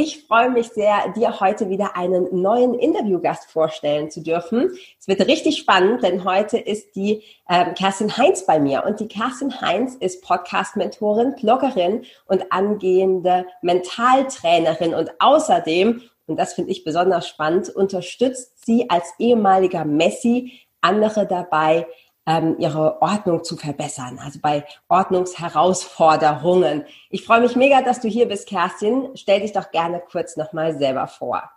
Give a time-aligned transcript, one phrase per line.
[0.00, 4.70] Ich freue mich sehr, dir heute wieder einen neuen Interviewgast vorstellen zu dürfen.
[4.96, 8.84] Es wird richtig spannend, denn heute ist die ähm, Kerstin Heinz bei mir.
[8.86, 14.94] Und die Kerstin Heinz ist Podcast-Mentorin, Bloggerin und angehende Mentaltrainerin.
[14.94, 21.88] Und außerdem, und das finde ich besonders spannend, unterstützt sie als ehemaliger Messi andere dabei,
[22.28, 26.84] ähm, ihre Ordnung zu verbessern, also bei Ordnungsherausforderungen.
[27.08, 29.08] Ich freue mich mega, dass du hier bist, Kerstin.
[29.14, 31.50] Stell dich doch gerne kurz nochmal selber vor.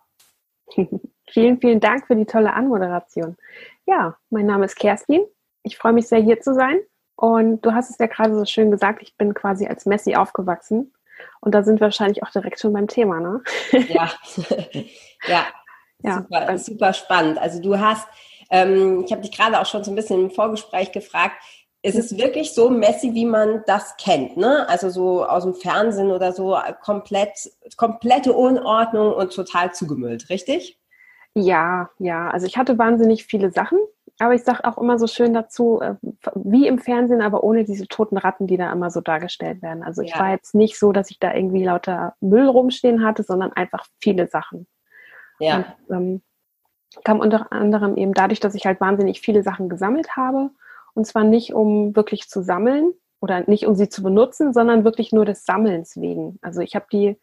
[1.29, 3.35] vielen, vielen Dank für die tolle Anmoderation.
[3.85, 5.26] Ja, mein Name ist Kerstin.
[5.63, 6.79] Ich freue mich sehr, hier zu sein.
[7.17, 10.93] Und du hast es ja gerade so schön gesagt, ich bin quasi als Messi aufgewachsen.
[11.41, 13.43] Und da sind wir wahrscheinlich auch direkt schon beim Thema, ne?
[13.90, 14.10] Ja,
[15.27, 15.45] ja.
[15.99, 16.15] ja.
[16.15, 17.38] Super, super spannend.
[17.40, 18.07] Also du hast
[18.52, 21.41] ähm, ich habe dich gerade auch schon so ein bisschen im Vorgespräch gefragt.
[21.84, 24.70] Ist es wirklich so messy, wie man das kennt, ne?
[24.70, 30.77] Also so aus dem Fernsehen oder so komplett, komplette Unordnung und total zugemüllt, richtig?
[31.34, 32.29] Ja, ja.
[32.29, 33.79] Also ich hatte wahnsinnig viele Sachen,
[34.20, 35.96] aber ich sage auch immer so schön dazu, äh,
[36.35, 39.82] wie im Fernsehen, aber ohne diese toten Ratten, die da immer so dargestellt werden.
[39.82, 40.20] Also ich ja.
[40.20, 44.27] war jetzt nicht so, dass ich da irgendwie lauter Müll rumstehen hatte, sondern einfach viele
[44.27, 44.68] Sachen.
[45.40, 45.76] Ja.
[45.88, 46.22] Und, ähm,
[47.03, 50.49] kam unter anderem eben dadurch, dass ich halt wahnsinnig viele Sachen gesammelt habe.
[50.93, 55.11] Und zwar nicht, um wirklich zu sammeln oder nicht, um sie zu benutzen, sondern wirklich
[55.11, 56.37] nur des Sammelns wegen.
[56.41, 57.17] Also ich habe die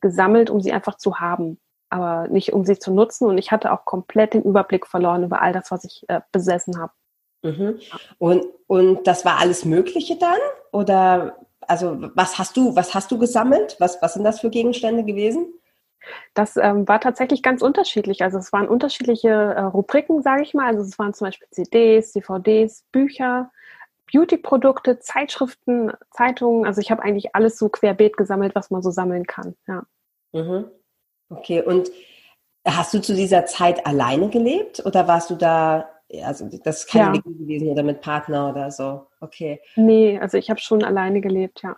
[0.00, 1.58] gesammelt, um sie einfach zu haben,
[1.88, 3.26] aber nicht, um sie zu nutzen.
[3.26, 6.78] Und ich hatte auch komplett den Überblick verloren über all das, was ich äh, besessen
[6.78, 6.92] habe.
[7.42, 7.78] Mhm.
[8.18, 10.38] Und, und das war alles Mögliche dann?
[10.72, 13.76] Oder also was hast du, was hast du gesammelt?
[13.78, 15.46] Was, was sind das für Gegenstände gewesen?
[16.34, 18.22] Das ähm, war tatsächlich ganz unterschiedlich.
[18.22, 20.66] Also es waren unterschiedliche äh, Rubriken, sage ich mal.
[20.66, 23.50] Also es waren zum Beispiel CDs, DVDs, Bücher,
[24.12, 26.66] Beauty-Produkte, Zeitschriften, Zeitungen.
[26.66, 29.54] Also ich habe eigentlich alles so querbeet gesammelt, was man so sammeln kann.
[29.66, 29.82] Ja.
[30.32, 30.66] Mhm.
[31.30, 31.90] Okay, und
[32.66, 35.88] hast du zu dieser Zeit alleine gelebt oder warst du da,
[36.22, 37.22] also das ist keine ja.
[37.22, 39.06] gewesen oder mit Partner oder so?
[39.20, 39.60] Okay.
[39.76, 41.76] Nee, also ich habe schon alleine gelebt, ja.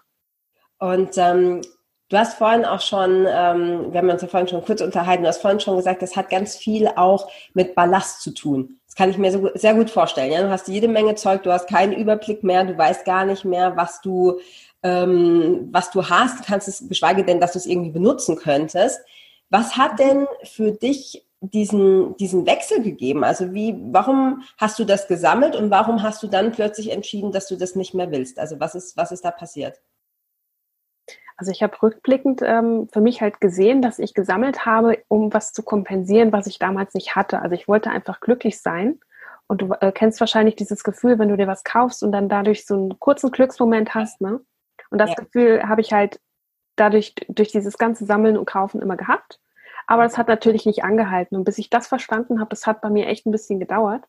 [0.78, 1.62] Und ähm,
[2.08, 5.28] Du hast vorhin auch schon, ähm, wir haben uns ja vorhin schon kurz unterhalten, du
[5.28, 8.78] hast vorhin schon gesagt, das hat ganz viel auch mit Ballast zu tun.
[8.86, 10.30] Das kann ich mir so, sehr gut vorstellen.
[10.30, 10.42] Ja?
[10.42, 13.76] Du hast jede Menge Zeug, du hast keinen Überblick mehr, du weißt gar nicht mehr,
[13.76, 14.38] was du,
[14.84, 19.00] ähm, was du hast, kannst es, geschweige denn, dass du es irgendwie benutzen könntest.
[19.50, 23.24] Was hat denn für dich diesen, diesen Wechsel gegeben?
[23.24, 27.48] Also wie, warum hast du das gesammelt und warum hast du dann plötzlich entschieden, dass
[27.48, 28.38] du das nicht mehr willst?
[28.38, 29.80] Also was ist, was ist da passiert?
[31.36, 35.52] Also ich habe rückblickend ähm, für mich halt gesehen, dass ich gesammelt habe, um was
[35.52, 37.40] zu kompensieren, was ich damals nicht hatte.
[37.42, 39.00] Also ich wollte einfach glücklich sein.
[39.46, 42.66] Und du äh, kennst wahrscheinlich dieses Gefühl, wenn du dir was kaufst und dann dadurch
[42.66, 44.40] so einen kurzen Glücksmoment hast, ne?
[44.90, 45.16] Und das ja.
[45.16, 46.20] Gefühl habe ich halt
[46.76, 49.40] dadurch, durch dieses ganze Sammeln und Kaufen immer gehabt.
[49.86, 51.36] Aber es hat natürlich nicht angehalten.
[51.36, 54.04] Und bis ich das verstanden habe, das hat bei mir echt ein bisschen gedauert.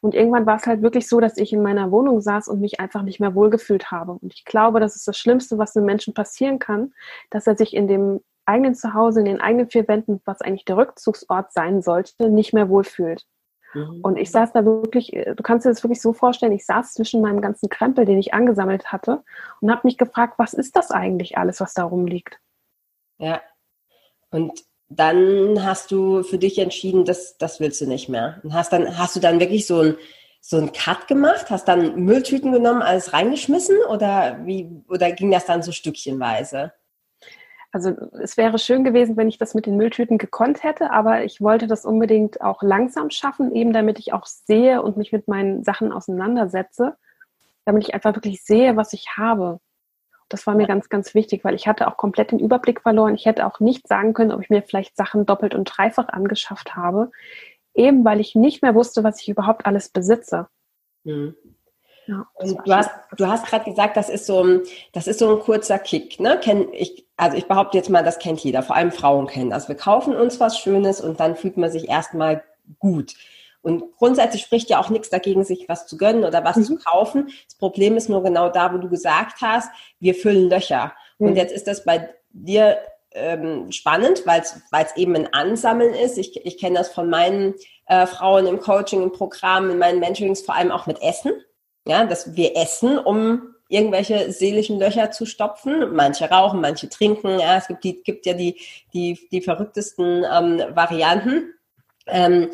[0.00, 2.80] Und irgendwann war es halt wirklich so, dass ich in meiner Wohnung saß und mich
[2.80, 4.12] einfach nicht mehr wohlgefühlt habe.
[4.12, 6.94] Und ich glaube, das ist das Schlimmste, was einem Menschen passieren kann,
[7.28, 10.76] dass er sich in dem eigenen Zuhause, in den eigenen vier Wänden, was eigentlich der
[10.76, 13.26] Rückzugsort sein sollte, nicht mehr wohlfühlt.
[13.74, 14.00] Mhm.
[14.02, 17.20] Und ich saß da wirklich, du kannst dir das wirklich so vorstellen, ich saß zwischen
[17.20, 19.22] meinem ganzen Krempel, den ich angesammelt hatte,
[19.60, 22.40] und habe mich gefragt, was ist das eigentlich alles, was da rumliegt?
[23.18, 23.40] Ja.
[24.30, 28.40] Und dann hast du für dich entschieden, das, das willst du nicht mehr.
[28.42, 29.96] Und hast dann, hast du dann wirklich so ein,
[30.40, 31.48] so ein Cut gemacht?
[31.48, 36.72] Hast dann Mülltüten genommen, alles reingeschmissen oder wie, oder ging das dann so stückchenweise?
[37.72, 37.90] Also
[38.20, 41.68] es wäre schön gewesen, wenn ich das mit den Mülltüten gekonnt hätte, aber ich wollte
[41.68, 45.92] das unbedingt auch langsam schaffen, eben damit ich auch sehe und mich mit meinen Sachen
[45.92, 46.96] auseinandersetze,
[47.64, 49.60] damit ich einfach wirklich sehe, was ich habe.
[50.30, 53.14] Das war mir ganz, ganz wichtig, weil ich hatte auch komplett den Überblick verloren.
[53.14, 56.76] Ich hätte auch nicht sagen können, ob ich mir vielleicht Sachen doppelt und dreifach angeschafft
[56.76, 57.10] habe,
[57.74, 60.48] eben weil ich nicht mehr wusste, was ich überhaupt alles besitze.
[61.04, 61.34] Mhm.
[62.06, 64.62] Ja, du hast, du hast gerade gesagt, das ist so ein,
[64.92, 66.40] das ist so ein kurzer Kick, ne?
[66.42, 69.68] Kenn ich, also ich behaupte jetzt mal, das kennt jeder, vor allem Frauen kennen das.
[69.68, 72.42] Wir kaufen uns was Schönes und dann fühlt man sich erstmal
[72.78, 73.14] gut.
[73.62, 76.64] Und grundsätzlich spricht ja auch nichts dagegen, sich was zu gönnen oder was mhm.
[76.64, 77.30] zu kaufen.
[77.46, 80.92] Das Problem ist nur genau da, wo du gesagt hast, wir füllen Löcher.
[81.18, 81.28] Mhm.
[81.28, 82.78] Und jetzt ist das bei dir
[83.12, 86.16] ähm, spannend, weil es eben ein Ansammeln ist.
[86.16, 87.54] Ich, ich kenne das von meinen
[87.86, 91.32] äh, Frauen im Coaching, im Programm, in meinen Mentorings, vor allem auch mit Essen.
[91.86, 95.94] Ja, dass wir essen, um irgendwelche seelischen Löcher zu stopfen.
[95.94, 97.38] Manche rauchen, manche trinken.
[97.38, 98.60] Ja, es gibt, die, gibt ja die,
[98.92, 101.54] die, die verrücktesten ähm, Varianten.
[102.06, 102.50] Ähm,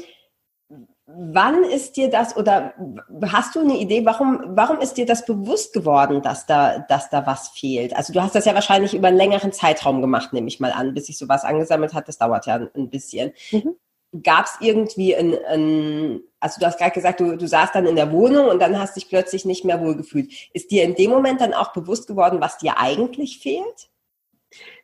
[1.06, 2.74] wann ist dir das oder
[3.22, 7.26] hast du eine Idee, warum, warum ist dir das bewusst geworden, dass da, dass da
[7.26, 7.96] was fehlt?
[7.96, 10.94] Also du hast das ja wahrscheinlich über einen längeren Zeitraum gemacht, nehme ich mal an,
[10.94, 12.08] bis sich sowas angesammelt hat.
[12.08, 13.32] Das dauert ja ein bisschen.
[13.52, 13.76] Mhm
[14.22, 17.96] gab es irgendwie ein, ein, also du hast gerade gesagt, du, du saßt dann in
[17.96, 20.32] der Wohnung und dann hast dich plötzlich nicht mehr wohlgefühlt.
[20.52, 23.88] Ist dir in dem Moment dann auch bewusst geworden, was dir eigentlich fehlt?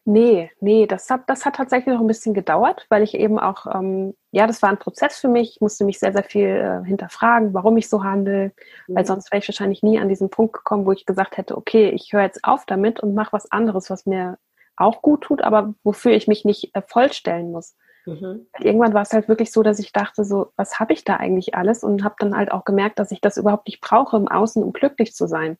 [0.04, 3.66] Nee, nee, das hat, das hat tatsächlich noch ein bisschen gedauert, weil ich eben auch,
[3.72, 5.54] ähm, ja, das war ein Prozess für mich.
[5.54, 8.52] Ich musste mich sehr, sehr viel äh, hinterfragen, warum ich so handle,
[8.88, 8.96] mhm.
[8.96, 11.90] weil sonst wäre ich wahrscheinlich nie an diesen Punkt gekommen, wo ich gesagt hätte, okay,
[11.90, 14.38] ich höre jetzt auf damit und mache was anderes, was mir
[14.76, 17.76] auch gut tut, aber wofür ich mich nicht äh, vollstellen muss.
[18.04, 18.48] Mhm.
[18.58, 21.54] Irgendwann war es halt wirklich so, dass ich dachte, so, was habe ich da eigentlich
[21.54, 21.84] alles?
[21.84, 24.72] Und habe dann halt auch gemerkt, dass ich das überhaupt nicht brauche im Außen, um
[24.72, 25.58] glücklich zu sein.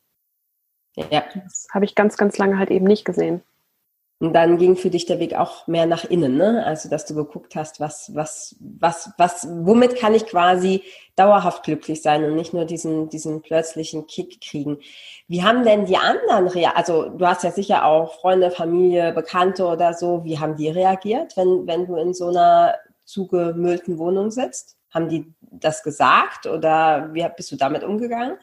[0.96, 1.22] Ja.
[1.34, 3.42] Das habe ich ganz, ganz lange halt eben nicht gesehen.
[4.22, 6.64] Und dann ging für dich der Weg auch mehr nach innen, ne?
[6.64, 10.84] Also, dass du geguckt hast, was, was, was, was, womit kann ich quasi
[11.16, 14.78] dauerhaft glücklich sein und nicht nur diesen, diesen plötzlichen Kick kriegen.
[15.26, 19.92] Wie haben denn die anderen, also du hast ja sicher auch Freunde, Familie, Bekannte oder
[19.92, 24.76] so, wie haben die reagiert, wenn, wenn du in so einer zugemüllten Wohnung sitzt?
[24.94, 28.36] Haben die das gesagt oder wie bist du damit umgegangen?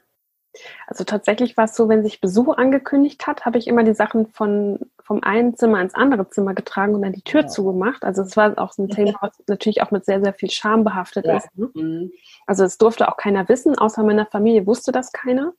[0.87, 4.27] Also tatsächlich war es so, wenn sich Besuch angekündigt hat, habe ich immer die Sachen
[4.27, 4.79] von,
[5.09, 7.47] vom einen Zimmer ins andere Zimmer getragen und dann die Tür ja.
[7.47, 8.03] zugemacht.
[8.03, 10.83] Also es war auch so ein Thema, was natürlich auch mit sehr, sehr viel Scham
[10.83, 11.37] behaftet ja.
[11.37, 11.47] ist.
[11.57, 11.71] Ne?
[11.73, 12.11] Mhm.
[12.45, 15.53] Also es durfte auch keiner wissen, außer meiner Familie wusste das keiner.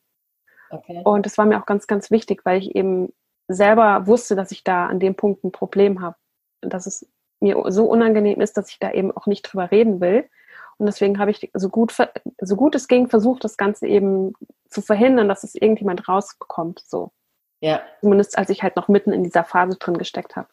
[0.70, 1.02] Okay.
[1.04, 3.12] Und das war mir auch ganz, ganz wichtig, weil ich eben
[3.48, 6.14] selber wusste, dass ich da an dem Punkt ein Problem habe.
[6.60, 7.10] Dass es
[7.40, 10.30] mir so unangenehm ist, dass ich da eben auch nicht drüber reden will.
[10.78, 11.92] Und deswegen habe ich so gut,
[12.40, 14.32] so gut es ging, versucht, das Ganze eben
[14.68, 16.84] zu verhindern, dass es irgendjemand rausbekommt.
[16.86, 17.10] So.
[17.60, 17.82] Ja.
[18.00, 20.48] Zumindest als ich halt noch mitten in dieser Phase drin gesteckt habe.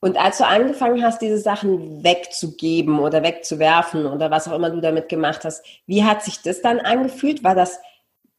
[0.00, 4.80] Und als du angefangen hast, diese Sachen wegzugeben oder wegzuwerfen oder was auch immer du
[4.80, 7.42] damit gemacht hast, wie hat sich das dann angefühlt?
[7.42, 7.80] War das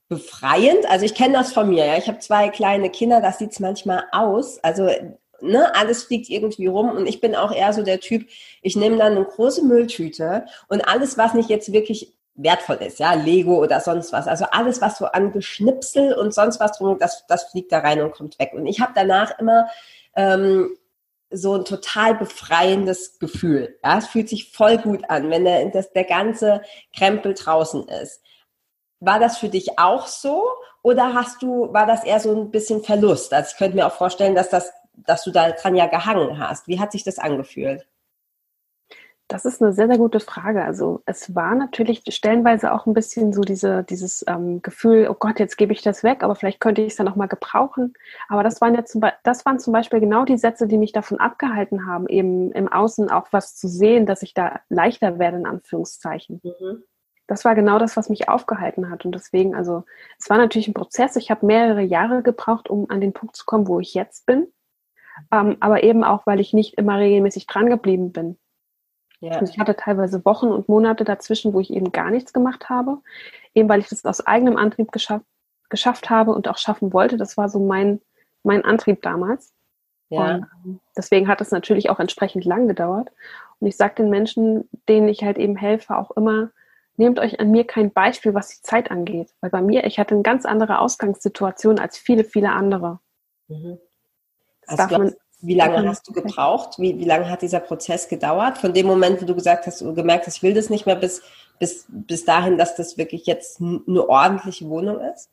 [0.07, 0.89] befreiend?
[0.89, 1.97] Also ich kenne das von mir, ja.
[1.97, 4.63] Ich habe zwei kleine Kinder, das sieht es manchmal aus.
[4.63, 4.89] Also
[5.41, 8.27] ne, alles fliegt irgendwie rum und ich bin auch eher so der Typ,
[8.61, 12.13] ich nehme dann eine große Mülltüte und alles, was nicht jetzt wirklich
[12.43, 14.27] wertvoll ist, ja, Lego oder sonst was.
[14.27, 18.01] Also alles, was so an Geschnipsel und sonst was drum, das, das fliegt da rein
[18.01, 18.51] und kommt weg.
[18.53, 19.67] Und ich habe danach immer
[20.15, 20.75] ähm,
[21.31, 23.77] so ein total befreiendes Gefühl.
[23.83, 26.61] Ja, es fühlt sich voll gut an, wenn der, das, der ganze
[26.95, 28.21] Krempel draußen ist.
[28.99, 30.43] War das für dich auch so
[30.81, 33.33] oder hast du, war das eher so ein bisschen Verlust?
[33.33, 36.67] Also ich könnte mir auch vorstellen, dass das, dass du da dran ja gehangen hast.
[36.67, 37.85] Wie hat sich das angefühlt?
[39.29, 40.65] Das ist eine sehr, sehr gute Frage.
[40.65, 45.39] Also es war natürlich stellenweise auch ein bisschen so diese, dieses ähm, Gefühl, oh Gott,
[45.39, 47.93] jetzt gebe ich das weg, aber vielleicht könnte ich es ja nochmal gebrauchen.
[48.27, 51.19] Aber das waren ja zum das waren zum Beispiel genau die Sätze, die mich davon
[51.19, 55.45] abgehalten haben, eben im Außen auch was zu sehen, dass ich da leichter werde, in
[55.45, 56.41] Anführungszeichen.
[56.43, 56.83] Mhm.
[57.27, 59.05] Das war genau das, was mich aufgehalten hat.
[59.05, 59.83] Und deswegen, also
[60.17, 61.15] es war natürlich ein Prozess.
[61.15, 64.47] Ich habe mehrere Jahre gebraucht, um an den Punkt zu kommen, wo ich jetzt bin.
[65.31, 68.39] Ähm, aber eben auch, weil ich nicht immer regelmäßig dran geblieben bin.
[69.21, 69.33] Ja.
[69.33, 72.99] Also ich hatte teilweise Wochen und Monate dazwischen, wo ich eben gar nichts gemacht habe,
[73.53, 75.25] eben weil ich das aus eigenem Antrieb geschafft,
[75.69, 77.17] geschafft habe und auch schaffen wollte.
[77.17, 78.01] Das war so mein,
[78.43, 79.53] mein Antrieb damals.
[80.09, 80.35] Ja.
[80.35, 83.11] Und ähm, deswegen hat es natürlich auch entsprechend lang gedauert.
[83.59, 86.51] Und ich sage den Menschen, denen ich halt eben helfe, auch immer,
[86.95, 89.33] nehmt euch an mir kein Beispiel, was die Zeit angeht.
[89.41, 92.99] Weil bei mir, ich hatte eine ganz andere Ausgangssituation als viele, viele andere.
[93.47, 93.79] Mhm.
[94.61, 96.79] Das also darf man wie lange hast du gebraucht?
[96.79, 98.57] Wie, wie lange hat dieser Prozess gedauert?
[98.57, 100.95] Von dem Moment, wo du gesagt hast, du gemerkt hast, ich will das nicht mehr,
[100.95, 101.21] bis,
[101.59, 105.29] bis, bis dahin, dass das wirklich jetzt eine ordentliche Wohnung ist?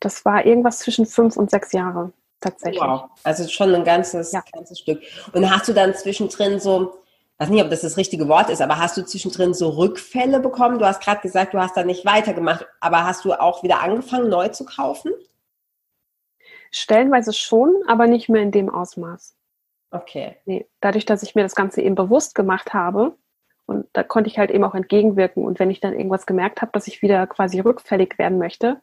[0.00, 2.80] Das war irgendwas zwischen fünf und sechs Jahre tatsächlich.
[2.80, 4.42] Wow, also schon ein ganzes, ja.
[4.52, 5.00] ganzes Stück.
[5.32, 6.94] Und hast du dann zwischendrin so,
[7.34, 10.40] ich weiß nicht, ob das das richtige Wort ist, aber hast du zwischendrin so Rückfälle
[10.40, 10.78] bekommen?
[10.78, 14.28] Du hast gerade gesagt, du hast da nicht weitergemacht, aber hast du auch wieder angefangen,
[14.28, 15.12] neu zu kaufen?
[16.74, 19.36] Stellenweise schon, aber nicht mehr in dem Ausmaß.
[19.90, 20.36] Okay.
[20.44, 23.16] Nee, dadurch, dass ich mir das Ganze eben bewusst gemacht habe
[23.66, 25.44] und da konnte ich halt eben auch entgegenwirken.
[25.44, 28.80] Und wenn ich dann irgendwas gemerkt habe, dass ich wieder quasi rückfällig werden möchte,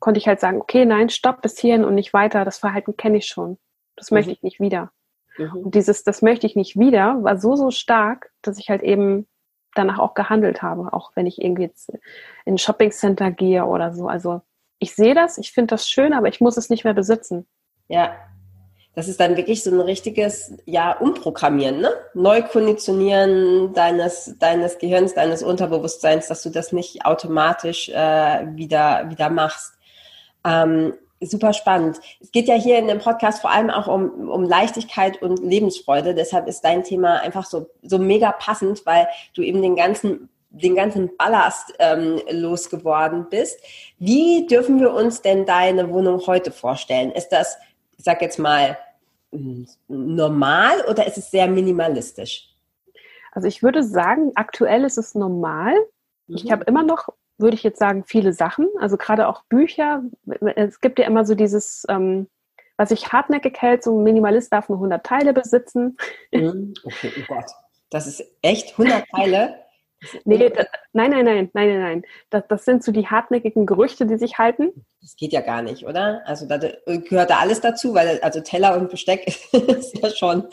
[0.00, 2.44] konnte ich halt sagen, okay, nein, stopp bis hierhin und nicht weiter.
[2.44, 3.58] Das Verhalten kenne ich schon.
[3.96, 4.16] Das mhm.
[4.16, 4.90] möchte ich nicht wieder.
[5.38, 5.64] Mhm.
[5.64, 9.26] Und dieses, das möchte ich nicht wieder, war so, so stark, dass ich halt eben
[9.74, 11.88] danach auch gehandelt habe, auch wenn ich irgendwie jetzt
[12.44, 14.08] in ein Shoppingcenter gehe oder so.
[14.08, 14.42] Also
[14.82, 17.46] ich sehe das, ich finde das schön, aber ich muss es nicht mehr besitzen.
[17.88, 18.16] Ja.
[18.94, 21.90] Das ist dann wirklich so ein richtiges, ja, Umprogrammieren, ne?
[22.12, 29.72] Neukonditionieren deines, deines Gehirns, deines Unterbewusstseins, dass du das nicht automatisch äh, wieder, wieder machst.
[30.44, 32.00] Ähm, super spannend.
[32.20, 36.14] Es geht ja hier in dem Podcast vor allem auch um, um Leichtigkeit und Lebensfreude.
[36.14, 40.74] Deshalb ist dein Thema einfach so, so mega passend, weil du eben den ganzen den
[40.74, 43.58] ganzen Ballast ähm, losgeworden bist.
[43.98, 47.10] Wie dürfen wir uns denn deine Wohnung heute vorstellen?
[47.10, 47.56] Ist das,
[47.96, 48.76] ich sag jetzt mal,
[49.88, 52.50] normal oder ist es sehr minimalistisch?
[53.32, 55.74] Also ich würde sagen, aktuell ist es normal.
[56.26, 56.36] Mhm.
[56.36, 58.68] Ich habe immer noch, würde ich jetzt sagen, viele Sachen.
[58.78, 60.02] Also gerade auch Bücher.
[60.54, 62.28] Es gibt ja immer so dieses, ähm,
[62.76, 65.96] was sich hartnäckig hält, so ein Minimalist darf nur 100 Teile besitzen.
[66.30, 66.74] Mhm.
[66.84, 67.50] Okay, oh Gott.
[67.88, 69.54] Das ist echt 100 Teile?
[70.24, 72.02] Nee, das, nein, nein, nein, nein, nein, nein.
[72.30, 74.84] Das, das sind so die hartnäckigen Gerüchte, die sich halten.
[75.00, 76.22] Das geht ja gar nicht, oder?
[76.26, 80.44] Also da gehört da alles dazu, weil also Teller und Besteck ist ja schon,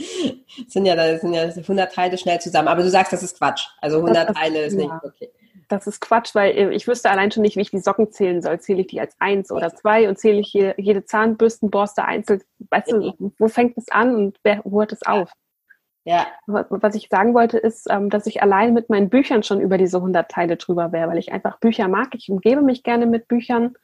[0.68, 2.68] sind ja, da sind ja 100 Teile schnell zusammen.
[2.68, 3.68] Aber du sagst, das ist Quatsch.
[3.82, 4.80] Also 100 das, Teile ist ja.
[4.80, 5.32] nicht okay.
[5.68, 8.42] Das ist Quatsch, weil äh, ich wüsste allein schon nicht, wie ich die Socken zählen
[8.42, 8.60] soll.
[8.60, 12.42] Zähle ich die als eins oder zwei und zähle ich jede, jede Zahnbürstenborste einzeln?
[12.72, 15.32] Weißt du, wo fängt es an und wer, wo hört es auf?
[16.10, 16.26] Ja.
[16.48, 19.98] Was ich sagen wollte, ist, ähm, dass ich allein mit meinen Büchern schon über diese
[19.98, 22.16] 100 Teile drüber wäre, weil ich einfach Bücher mag.
[22.16, 23.76] Ich umgebe mich gerne mit Büchern.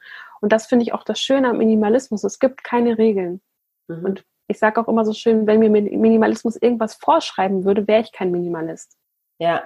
[0.42, 2.24] Und das finde ich auch das Schöne am Minimalismus.
[2.24, 3.42] Es gibt keine Regeln.
[3.88, 4.06] Mhm.
[4.06, 8.12] Und ich sage auch immer so schön, wenn mir Minimalismus irgendwas vorschreiben würde, wäre ich
[8.12, 8.98] kein Minimalist.
[9.38, 9.62] Ja.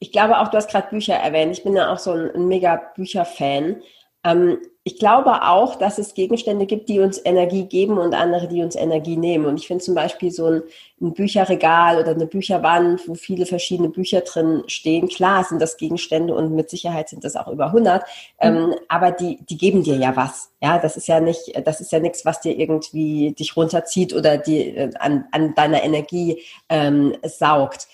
[0.00, 1.52] Ich glaube auch, du hast gerade Bücher erwähnt.
[1.52, 3.80] Ich bin ja auch so ein, ein mega Bücherfan.
[4.24, 8.62] Ähm, ich glaube auch, dass es Gegenstände gibt, die uns Energie geben und andere, die
[8.62, 9.44] uns Energie nehmen.
[9.44, 10.62] Und ich finde zum Beispiel so ein,
[11.02, 15.08] ein, Bücherregal oder eine Bücherwand, wo viele verschiedene Bücher drin stehen.
[15.08, 18.02] Klar sind das Gegenstände und mit Sicherheit sind das auch über 100.
[18.02, 18.06] Mhm.
[18.40, 20.50] Ähm, aber die, die geben dir ja was.
[20.62, 24.38] Ja, das ist ja nicht, das ist ja nichts, was dir irgendwie dich runterzieht oder
[24.38, 27.86] die äh, an, an deiner Energie ähm, saugt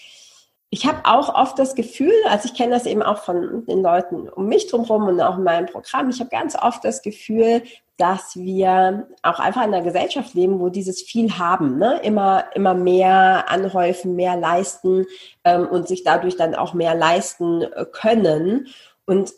[0.71, 4.29] ich habe auch oft das Gefühl, also ich kenne das eben auch von den Leuten
[4.29, 7.63] um mich drumherum und auch in meinem Programm, ich habe ganz oft das Gefühl,
[7.99, 12.01] dass wir auch einfach in einer Gesellschaft leben, wo dieses viel haben, ne?
[12.03, 15.07] immer, immer mehr anhäufen, mehr leisten
[15.45, 18.67] ähm, und sich dadurch dann auch mehr leisten äh, können.
[19.07, 19.33] Und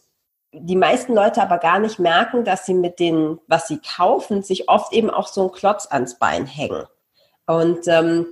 [0.53, 4.69] die meisten Leute aber gar nicht merken, dass sie mit dem, was sie kaufen, sich
[4.69, 6.85] oft eben auch so ein Klotz ans Bein hängen.
[7.47, 8.27] Und ähm,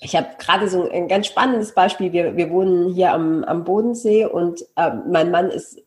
[0.00, 2.12] ich habe gerade so ein ganz spannendes Beispiel.
[2.12, 5.82] Wir, wir wohnen hier am, am Bodensee und äh, mein Mann ist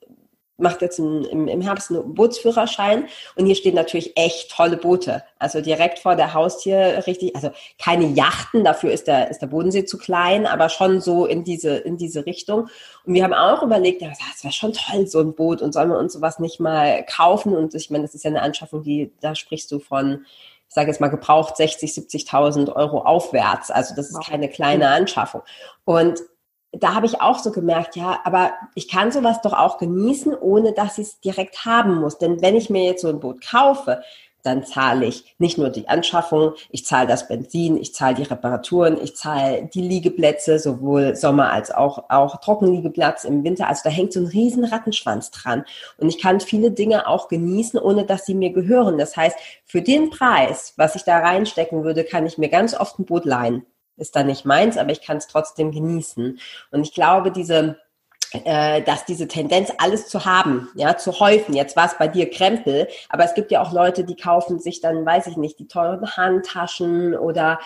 [0.59, 5.23] macht jetzt ein, im, im Herbst einen Bootsführerschein und hier stehen natürlich echt tolle Boote.
[5.39, 7.51] Also direkt vor der Haustür richtig, also
[7.81, 11.77] keine Yachten, dafür ist der, ist der Bodensee zu klein, aber schon so in diese,
[11.77, 12.69] in diese Richtung.
[13.05, 15.89] Und wir haben auch überlegt, ja, das wäre schon toll, so ein Boot und sollen
[15.89, 17.55] wir uns sowas nicht mal kaufen?
[17.55, 20.25] Und ich meine, das ist ja eine Anschaffung, die, da sprichst du von
[20.69, 23.71] ich sage jetzt mal gebraucht 60, 70.000 Euro aufwärts.
[23.71, 25.41] Also das ist keine kleine Anschaffung.
[25.83, 26.19] Und
[26.71, 30.73] da habe ich auch so gemerkt, ja, aber ich kann sowas doch auch genießen, ohne
[30.73, 32.19] dass ich es direkt haben muss.
[32.19, 34.03] Denn wenn ich mir jetzt so ein Boot kaufe,
[34.43, 38.97] dann zahle ich nicht nur die Anschaffung, ich zahle das Benzin, ich zahle die Reparaturen,
[39.01, 43.67] ich zahle die Liegeplätze, sowohl Sommer als auch, auch Trockenliegeplatz im Winter.
[43.67, 45.65] Also da hängt so ein riesen Rattenschwanz dran.
[45.97, 48.97] Und ich kann viele Dinge auch genießen, ohne dass sie mir gehören.
[48.97, 52.99] Das heißt, für den Preis, was ich da reinstecken würde, kann ich mir ganz oft
[52.99, 53.65] ein Boot leihen.
[53.97, 56.39] Ist dann nicht meins, aber ich kann es trotzdem genießen.
[56.71, 57.77] Und ich glaube, diese
[58.31, 61.55] dass diese Tendenz, alles zu haben, ja, zu häufen.
[61.55, 64.81] Jetzt war es bei dir Krempel, aber es gibt ja auch Leute, die kaufen sich
[64.81, 67.59] dann, weiß ich nicht, die teuren Handtaschen oder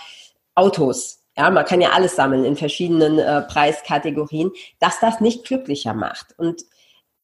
[0.55, 1.23] Autos.
[1.35, 6.37] Ja, man kann ja alles sammeln in verschiedenen äh, Preiskategorien, dass das nicht glücklicher macht.
[6.37, 6.63] Und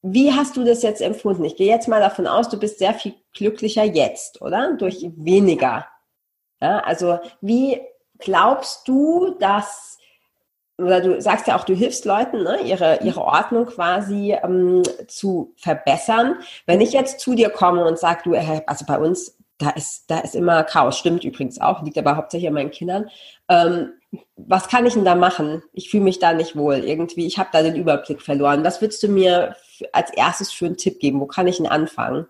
[0.02, 1.44] wie hast du das jetzt empfunden?
[1.44, 4.74] Ich gehe jetzt mal davon aus, du bist sehr viel glücklicher jetzt, oder?
[4.76, 5.86] Durch weniger.
[6.60, 7.80] Ja, also wie
[8.18, 9.89] glaubst du, dass
[10.82, 15.52] oder du sagst ja auch, du hilfst Leuten, ne, ihre, ihre Ordnung quasi ähm, zu
[15.56, 16.36] verbessern.
[16.66, 20.10] Wenn ich jetzt zu dir komme und sage, du, äh, also bei uns, da ist,
[20.10, 23.10] da ist immer Chaos, stimmt übrigens auch, liegt aber hauptsächlich an meinen Kindern.
[23.48, 23.92] Ähm,
[24.36, 25.62] was kann ich denn da machen?
[25.72, 26.76] Ich fühle mich da nicht wohl.
[26.76, 28.64] Irgendwie, ich habe da den Überblick verloren.
[28.64, 29.54] Was würdest du mir
[29.92, 31.20] als erstes für einen Tipp geben?
[31.20, 32.26] Wo kann ich denn anfangen?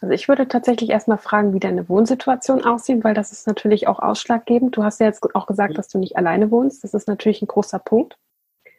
[0.00, 3.98] Also ich würde tatsächlich erstmal fragen, wie deine Wohnsituation aussieht, weil das ist natürlich auch
[3.98, 4.76] ausschlaggebend.
[4.76, 5.76] Du hast ja jetzt auch gesagt, mhm.
[5.76, 6.84] dass du nicht alleine wohnst.
[6.84, 8.18] Das ist natürlich ein großer Punkt.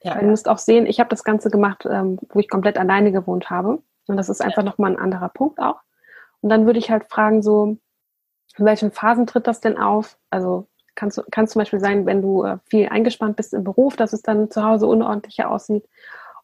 [0.04, 0.16] Ja.
[0.16, 3.12] Weil du musst auch sehen, ich habe das Ganze gemacht, ähm, wo ich komplett alleine
[3.12, 3.82] gewohnt habe.
[4.08, 4.70] Und das ist einfach ja.
[4.70, 5.82] nochmal ein anderer Punkt auch.
[6.42, 7.78] Und dann würde ich halt fragen, so,
[8.58, 10.18] in welchen Phasen tritt das denn auf?
[10.30, 14.14] Also kann es zum Beispiel sein, wenn du äh, viel eingespannt bist im Beruf, dass
[14.14, 15.88] es dann zu Hause unordentlicher aussieht.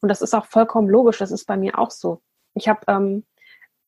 [0.01, 1.17] Und das ist auch vollkommen logisch.
[1.17, 2.21] Das ist bei mir auch so.
[2.53, 3.23] Ich habe ähm,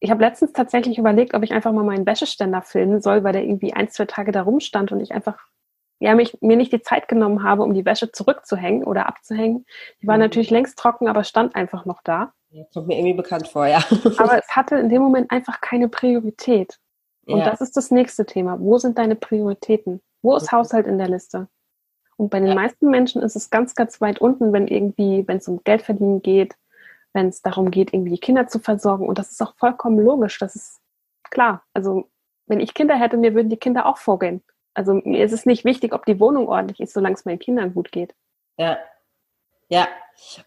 [0.06, 3.44] ich habe letztens tatsächlich überlegt, ob ich einfach mal meinen Wäscheständer filmen soll, weil der
[3.44, 5.38] irgendwie ein, zwei Tage da rumstand und ich einfach
[6.00, 9.66] ja, mich, mir nicht die Zeit genommen habe, um die Wäsche zurückzuhängen oder abzuhängen.
[10.02, 10.24] Die war mhm.
[10.24, 12.34] natürlich längst trocken, aber stand einfach noch da.
[12.74, 13.80] Kommt mir irgendwie bekannt vor, ja.
[14.18, 16.78] aber es hatte in dem Moment einfach keine Priorität.
[17.26, 17.46] Und ja.
[17.46, 18.60] das ist das nächste Thema.
[18.60, 20.02] Wo sind deine Prioritäten?
[20.22, 20.58] Wo ist mhm.
[20.58, 21.48] Haushalt in der Liste?
[22.18, 22.56] Und bei den ja.
[22.56, 26.22] meisten Menschen ist es ganz, ganz weit unten, wenn irgendwie, wenn es um Geld verdienen
[26.22, 26.56] geht,
[27.16, 29.08] wenn es darum geht, irgendwie die Kinder zu versorgen.
[29.08, 30.38] Und das ist auch vollkommen logisch.
[30.38, 30.82] Das ist
[31.32, 31.64] klar.
[31.74, 32.10] Also,
[32.46, 34.44] wenn ich Kinder hätte, mir würden die Kinder auch vorgehen.
[34.74, 37.74] Also, mir ist es nicht wichtig, ob die Wohnung ordentlich ist, solange es meinen Kindern
[37.74, 38.14] gut geht.
[38.58, 38.78] Ja,
[39.70, 39.88] ja,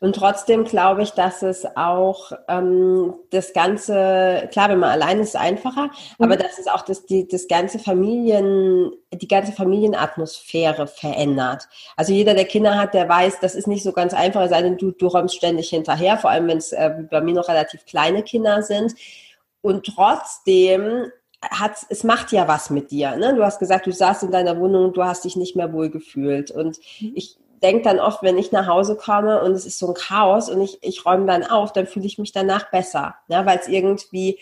[0.01, 5.37] und trotzdem glaube ich, dass es auch ähm, das ganze, klar, wenn man allein ist,
[5.37, 6.25] einfacher, mhm.
[6.25, 11.69] aber dass es auch das, die, das ganze Familien, die ganze Familienatmosphäre verändert.
[11.97, 14.63] Also jeder, der Kinder hat, der weiß, das ist nicht so ganz einfach, es sei
[14.63, 17.85] denn, du, du räumst ständig hinterher, vor allem wenn es äh, bei mir noch relativ
[17.85, 18.95] kleine Kinder sind.
[19.61, 21.11] Und trotzdem
[21.43, 23.17] hat es macht ja was mit dir.
[23.17, 23.35] Ne?
[23.35, 26.51] Du hast gesagt, du saßt in deiner Wohnung, du hast dich nicht mehr wohl gefühlt.
[26.51, 27.13] Und mhm.
[27.15, 30.49] ich denke dann oft, wenn ich nach Hause komme und es ist so ein Chaos
[30.49, 33.69] und ich, ich räume dann auf, dann fühle ich mich danach besser, ja, weil es
[33.69, 34.39] irgendwie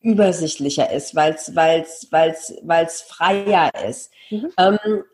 [0.00, 4.12] übersichtlicher ist, weil es weil's, weil's, weil's freier ist.
[4.30, 4.52] Mhm.
[4.56, 5.04] Ähm,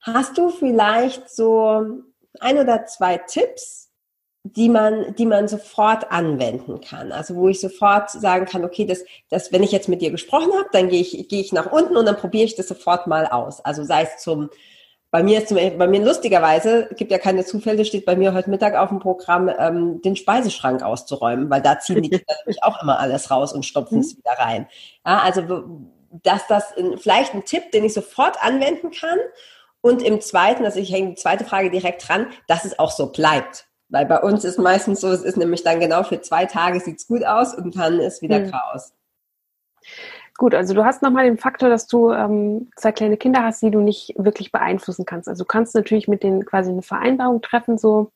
[0.00, 2.02] hast du vielleicht so
[2.40, 3.90] ein oder zwei Tipps,
[4.44, 7.10] die man, die man sofort anwenden kann.
[7.10, 10.52] Also wo ich sofort sagen kann, okay, das, das, wenn ich jetzt mit dir gesprochen
[10.52, 13.26] habe, dann gehe ich, gehe ich nach unten und dann probiere ich das sofort mal
[13.26, 13.64] aus.
[13.64, 14.50] Also sei es zum
[15.16, 18.34] bei mir ist zum Beispiel, bei mir lustigerweise, gibt ja keine Zufälle, steht bei mir
[18.34, 22.62] heute Mittag auf dem Programm, ähm, den Speiseschrank auszuräumen, weil da ziehen die Kinder nämlich
[22.62, 24.18] auch immer alles raus und stopfen es mhm.
[24.18, 24.68] wieder rein.
[25.06, 25.64] Ja, also,
[26.22, 29.18] dass das in, vielleicht ein Tipp, den ich sofort anwenden kann.
[29.80, 33.06] Und im zweiten, also ich hänge die zweite Frage direkt dran, dass es auch so
[33.06, 33.68] bleibt.
[33.88, 37.06] Weil bei uns ist meistens so, es ist nämlich dann genau für zwei Tage sieht's
[37.06, 38.50] gut aus und dann ist wieder mhm.
[38.50, 38.92] Chaos.
[40.38, 43.70] Gut, also du hast nochmal den Faktor, dass du ähm, zwei kleine Kinder hast, die
[43.70, 45.28] du nicht wirklich beeinflussen kannst.
[45.28, 48.12] Also du kannst natürlich mit denen quasi eine Vereinbarung treffen, so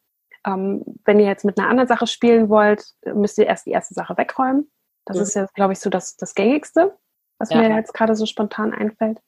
[0.47, 3.95] ähm, wenn ihr jetzt mit einer anderen Sache spielen wollt, müsst ihr erst die erste
[3.95, 4.71] Sache wegräumen.
[5.05, 5.23] Das mhm.
[5.23, 6.97] ist ja, glaube ich, so das, das Gängigste,
[7.39, 7.59] was ja.
[7.59, 9.21] mir jetzt gerade so spontan einfällt.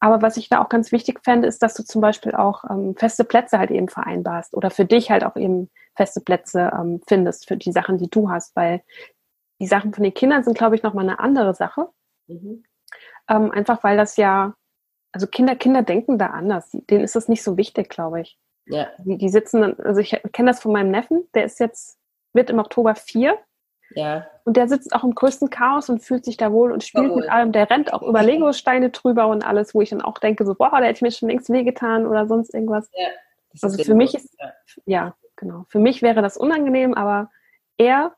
[0.00, 2.94] Aber was ich da auch ganz wichtig fände, ist, dass du zum Beispiel auch ähm,
[2.96, 7.48] feste Plätze halt eben vereinbarst oder für dich halt auch eben feste Plätze ähm, findest
[7.48, 8.82] für die Sachen, die du hast, weil
[9.60, 11.88] die Sachen von den Kindern sind, glaube ich, nochmal eine andere Sache.
[12.28, 12.64] Mhm.
[13.28, 14.54] Ähm, einfach weil das ja,
[15.12, 16.70] also Kinder, Kinder denken da anders.
[16.72, 18.38] Denen ist das nicht so wichtig, glaube ich.
[18.66, 18.88] Ja.
[18.98, 21.98] Die, die sitzen dann, also ich kenne das von meinem Neffen, der ist jetzt,
[22.32, 23.38] wird im Oktober vier.
[23.94, 24.26] Ja.
[24.44, 27.30] Und der sitzt auch im größten Chaos und fühlt sich da wohl und spielt mit
[27.30, 27.52] allem.
[27.52, 30.70] Der rennt auch über Lego-Steine drüber und alles, wo ich dann auch denke, so, boah,
[30.78, 32.90] der hätte mir schon längst wehgetan oder sonst irgendwas.
[32.94, 33.08] Ja,
[33.62, 34.52] also für mich ist, ja.
[34.84, 35.64] ja, genau.
[35.68, 37.30] Für mich wäre das unangenehm, aber
[37.78, 38.14] er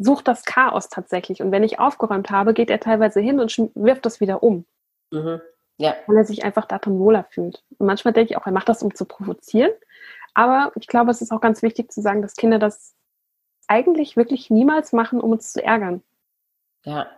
[0.00, 1.42] sucht das Chaos tatsächlich.
[1.42, 4.64] Und wenn ich aufgeräumt habe, geht er teilweise hin und wirft das wieder um.
[5.12, 5.40] Mhm.
[5.76, 5.94] Ja.
[6.06, 7.62] Weil er sich einfach darin wohler fühlt.
[7.78, 9.70] Und manchmal denke ich auch, er macht das, um zu provozieren.
[10.34, 12.94] Aber ich glaube, es ist auch ganz wichtig zu sagen, dass Kinder das
[13.68, 16.02] eigentlich wirklich niemals machen, um uns zu ärgern.
[16.84, 17.08] Ja,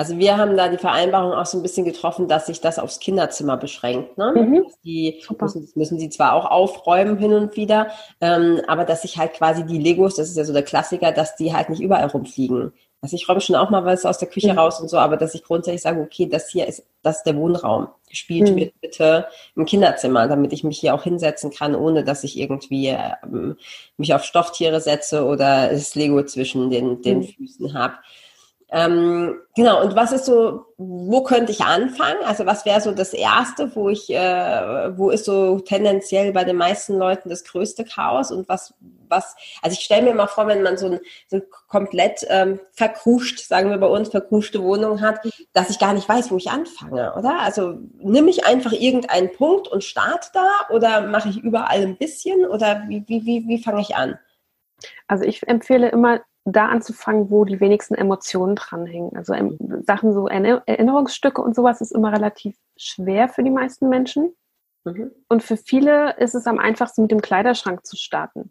[0.00, 3.00] also wir haben da die Vereinbarung auch so ein bisschen getroffen, dass sich das aufs
[3.00, 4.16] Kinderzimmer beschränkt.
[4.16, 4.32] Ne?
[4.34, 4.66] Mhm.
[4.82, 7.88] Die müssen, müssen sie zwar auch aufräumen hin und wieder,
[8.22, 11.36] ähm, aber dass sich halt quasi die Legos, das ist ja so der Klassiker, dass
[11.36, 12.72] die halt nicht überall rumfliegen.
[13.02, 14.58] Also ich räume schon auch mal was aus der Küche mhm.
[14.58, 17.36] raus und so, aber dass ich grundsätzlich sage, okay, das hier ist, das ist der
[17.36, 17.88] Wohnraum.
[18.08, 18.56] Gespielt mhm.
[18.56, 22.96] wird bitte im Kinderzimmer, damit ich mich hier auch hinsetzen kann, ohne dass ich irgendwie
[23.22, 23.58] ähm,
[23.98, 27.24] mich auf Stofftiere setze oder das Lego zwischen den, den mhm.
[27.24, 27.96] Füßen habe.
[28.72, 32.22] Ähm, genau, und was ist so, wo könnte ich anfangen?
[32.24, 36.56] Also was wäre so das Erste, wo ich, äh, wo ist so tendenziell bei den
[36.56, 38.74] meisten Leuten das größte Chaos und was,
[39.08, 42.60] was, also ich stelle mir mal vor, wenn man so ein, so ein komplett ähm,
[42.70, 45.18] verkruscht, sagen wir bei uns, verkruschte Wohnung hat,
[45.52, 47.40] dass ich gar nicht weiß, wo ich anfange, oder?
[47.40, 52.46] Also nimm ich einfach irgendeinen Punkt und starte da oder mache ich überall ein bisschen
[52.46, 54.16] oder wie, wie, wie, wie fange ich an?
[55.08, 59.14] Also ich empfehle immer, da anzufangen, wo die wenigsten Emotionen dranhängen.
[59.16, 64.34] Also ähm, Sachen so Erinnerungsstücke und sowas ist immer relativ schwer für die meisten Menschen.
[64.84, 65.10] Mhm.
[65.28, 68.50] Und für viele ist es am einfachsten, mit dem Kleiderschrank zu starten.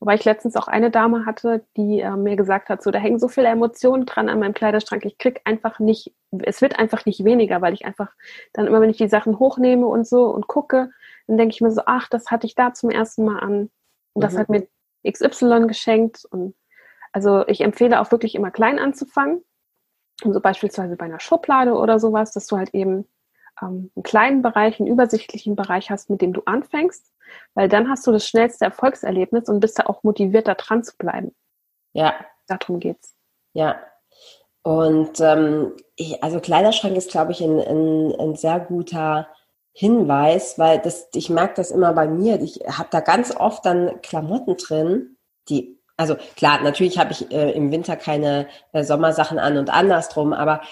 [0.00, 3.18] Wobei ich letztens auch eine Dame hatte, die äh, mir gesagt hat, so da hängen
[3.18, 5.06] so viele Emotionen dran an meinem Kleiderschrank.
[5.06, 8.12] Ich krieg einfach nicht, es wird einfach nicht weniger, weil ich einfach
[8.52, 10.90] dann immer, wenn ich die Sachen hochnehme und so und gucke,
[11.26, 13.70] dann denke ich mir so, ach, das hatte ich da zum ersten Mal an.
[14.12, 14.38] Und das mhm.
[14.38, 14.68] hat mir
[15.10, 16.54] XY geschenkt und
[17.14, 19.44] also ich empfehle auch wirklich immer klein anzufangen.
[20.24, 23.08] Und so beispielsweise bei einer Schublade oder sowas, dass du halt eben
[23.62, 27.12] ähm, einen kleinen Bereich, einen übersichtlichen Bereich hast, mit dem du anfängst,
[27.54, 30.96] weil dann hast du das schnellste Erfolgserlebnis und bist da auch motiviert, da dran zu
[30.96, 31.34] bleiben.
[31.92, 32.14] Ja.
[32.48, 33.14] Darum geht's.
[33.52, 33.80] Ja.
[34.62, 39.28] Und ähm, ich, also Kleiderschrank ist, glaube ich, ein, ein, ein sehr guter
[39.72, 42.40] Hinweis, weil das, ich merke das immer bei mir.
[42.40, 45.16] Ich habe da ganz oft dann Klamotten drin,
[45.48, 50.32] die, also klar, natürlich habe ich äh, im Winter keine äh, Sommersachen an und andersrum,
[50.32, 50.62] aber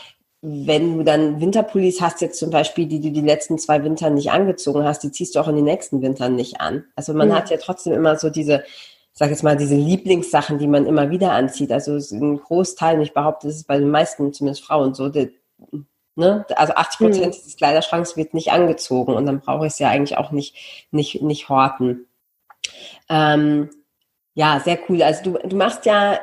[0.41, 4.33] wenn du dann Winterpullis hast, jetzt zum Beispiel, die du die letzten zwei Winter nicht
[4.33, 6.85] angezogen hast, die ziehst du auch in den nächsten Wintern nicht an.
[6.97, 7.35] Also man mhm.
[7.35, 8.65] hat ja trotzdem immer so diese,
[9.13, 11.71] sag jetzt mal, diese Lieblingssachen, die man immer wieder anzieht.
[11.71, 15.31] Also ein Großteil, und ich behaupte, das ist bei den meisten, zumindest Frauen so, die,
[16.15, 16.45] Ne?
[16.57, 17.45] Also 80 Prozent mhm.
[17.45, 20.55] des Kleiderschranks wird nicht angezogen und dann brauche ich es ja eigentlich auch nicht,
[20.91, 22.07] nicht, nicht horten.
[23.09, 23.71] Ähm,
[24.35, 25.03] ja, sehr cool.
[25.03, 26.19] Also du, du machst ja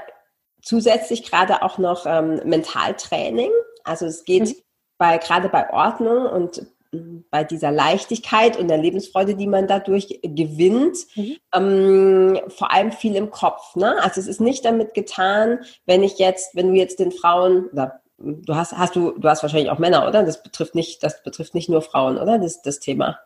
[0.61, 3.51] zusätzlich gerade auch noch ähm, Mentaltraining.
[3.83, 4.55] Also es geht mhm.
[4.97, 10.19] bei gerade bei Ordnung und mm, bei dieser Leichtigkeit und der Lebensfreude, die man dadurch
[10.23, 11.37] gewinnt, mhm.
[11.53, 13.75] ähm, vor allem viel im Kopf.
[13.75, 14.01] Ne?
[14.01, 18.01] Also es ist nicht damit getan, wenn ich jetzt, wenn du jetzt den Frauen oder
[18.17, 20.23] du hast, hast du, du hast wahrscheinlich auch Männer, oder?
[20.23, 22.37] Das betrifft nicht, das betrifft nicht nur Frauen, oder?
[22.37, 23.19] Das, das Thema.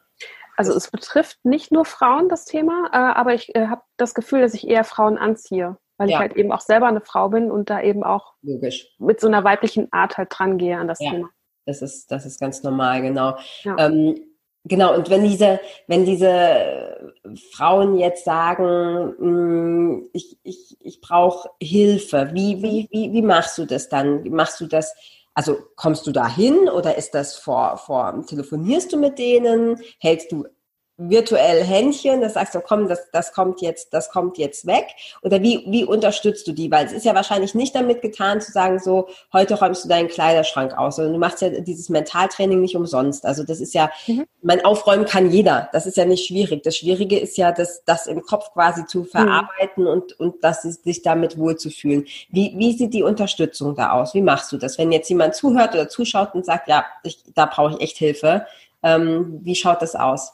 [0.55, 4.41] Also es betrifft nicht nur Frauen das Thema, äh, aber ich äh, habe das Gefühl,
[4.41, 6.15] dass ich eher Frauen anziehe, weil ja.
[6.15, 8.87] ich halt eben auch selber eine Frau bin und da eben auch Logisch.
[8.99, 11.11] mit so einer weiblichen Art halt dran gehe an das ja.
[11.11, 11.29] Thema.
[11.65, 13.37] Das ist, das ist ganz normal, genau.
[13.63, 13.77] Ja.
[13.79, 14.15] Ähm,
[14.65, 17.13] Genau, und wenn diese, wenn diese
[17.51, 23.65] Frauen jetzt sagen, hm, ich, ich, ich brauche Hilfe, wie, wie, wie, wie machst du
[23.65, 24.23] das dann?
[24.29, 24.95] Machst du das,
[25.33, 29.81] also kommst du da hin oder ist das vor, vor, telefonierst du mit denen?
[29.99, 30.45] Hältst du
[30.97, 34.85] virtuell Händchen, das sagst du, komm, das, das kommt jetzt, das kommt jetzt weg?
[35.23, 36.69] Oder wie, wie unterstützt du die?
[36.69, 40.07] Weil es ist ja wahrscheinlich nicht damit getan zu sagen, so, heute räumst du deinen
[40.07, 43.25] Kleiderschrank aus, sondern du machst ja dieses Mentaltraining nicht umsonst.
[43.25, 44.25] Also das ist ja, mhm.
[44.43, 45.69] mein Aufräumen kann jeder.
[45.73, 46.61] Das ist ja nicht schwierig.
[46.61, 49.05] Das Schwierige ist ja, das, das im Kopf quasi zu mhm.
[49.05, 49.89] verarbeiten mhm.
[49.89, 52.05] und, und das ist, sich damit wohlzufühlen.
[52.29, 54.13] Wie, wie sieht die Unterstützung da aus?
[54.13, 54.77] Wie machst du das?
[54.77, 58.45] Wenn jetzt jemand zuhört oder zuschaut und sagt, ja, ich, da brauche ich echt Hilfe,
[58.83, 60.33] ähm, wie schaut das aus?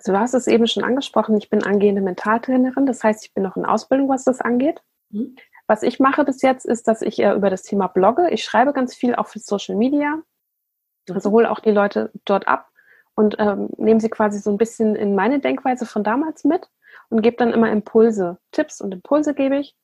[0.00, 3.42] Also du hast es eben schon angesprochen, ich bin angehende Mentaltrainerin, das heißt, ich bin
[3.42, 4.80] noch in Ausbildung, was das angeht.
[5.10, 5.36] Mhm.
[5.66, 8.30] Was ich mache bis jetzt ist, dass ich äh, über das Thema blogge.
[8.30, 10.16] Ich schreibe ganz viel auch für Social Media.
[10.16, 11.14] Mhm.
[11.14, 12.70] Also hole auch die Leute dort ab
[13.14, 16.70] und ähm, nehme sie quasi so ein bisschen in meine Denkweise von damals mit
[17.10, 19.76] und gebe dann immer Impulse, Tipps und Impulse gebe ich.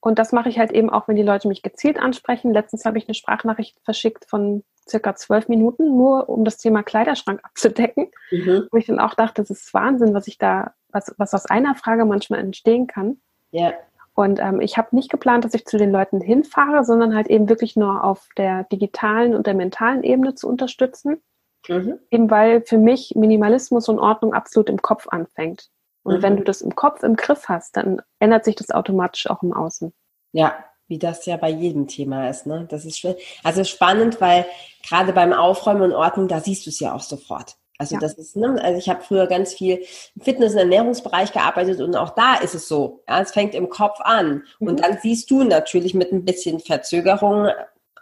[0.00, 2.54] Und das mache ich halt eben auch, wenn die Leute mich gezielt ansprechen.
[2.54, 7.40] Letztens habe ich eine Sprachnachricht verschickt von circa zwölf Minuten, nur um das Thema Kleiderschrank
[7.44, 8.10] abzudecken.
[8.30, 8.68] Mhm.
[8.70, 11.74] Wo ich dann auch dachte, das ist Wahnsinn, was ich da, was, was aus einer
[11.74, 13.20] Frage manchmal entstehen kann.
[13.50, 13.72] Ja.
[14.14, 17.48] Und ähm, ich habe nicht geplant, dass ich zu den Leuten hinfahre, sondern halt eben
[17.48, 21.22] wirklich nur auf der digitalen und der mentalen Ebene zu unterstützen.
[21.68, 21.98] Mhm.
[22.10, 25.70] Eben weil für mich Minimalismus und Ordnung absolut im Kopf anfängt.
[26.02, 26.22] Und mhm.
[26.22, 29.52] wenn du das im Kopf im Griff hast, dann ändert sich das automatisch auch im
[29.52, 29.94] Außen.
[30.32, 30.56] Ja,
[30.92, 32.46] wie das ja bei jedem Thema ist.
[32.46, 32.66] Ne?
[32.68, 33.14] Das ist schön.
[33.42, 34.44] Also spannend, weil
[34.86, 37.56] gerade beim Aufräumen und Ordnung, da siehst du es ja auch sofort.
[37.78, 38.00] Also ja.
[38.00, 39.82] das ist, ne, also ich habe früher ganz viel
[40.14, 43.02] im Fitness- und Ernährungsbereich gearbeitet und auch da ist es so.
[43.08, 44.44] Ja, es fängt im Kopf an.
[44.60, 44.68] Mhm.
[44.68, 47.48] Und dann siehst du natürlich mit ein bisschen Verzögerung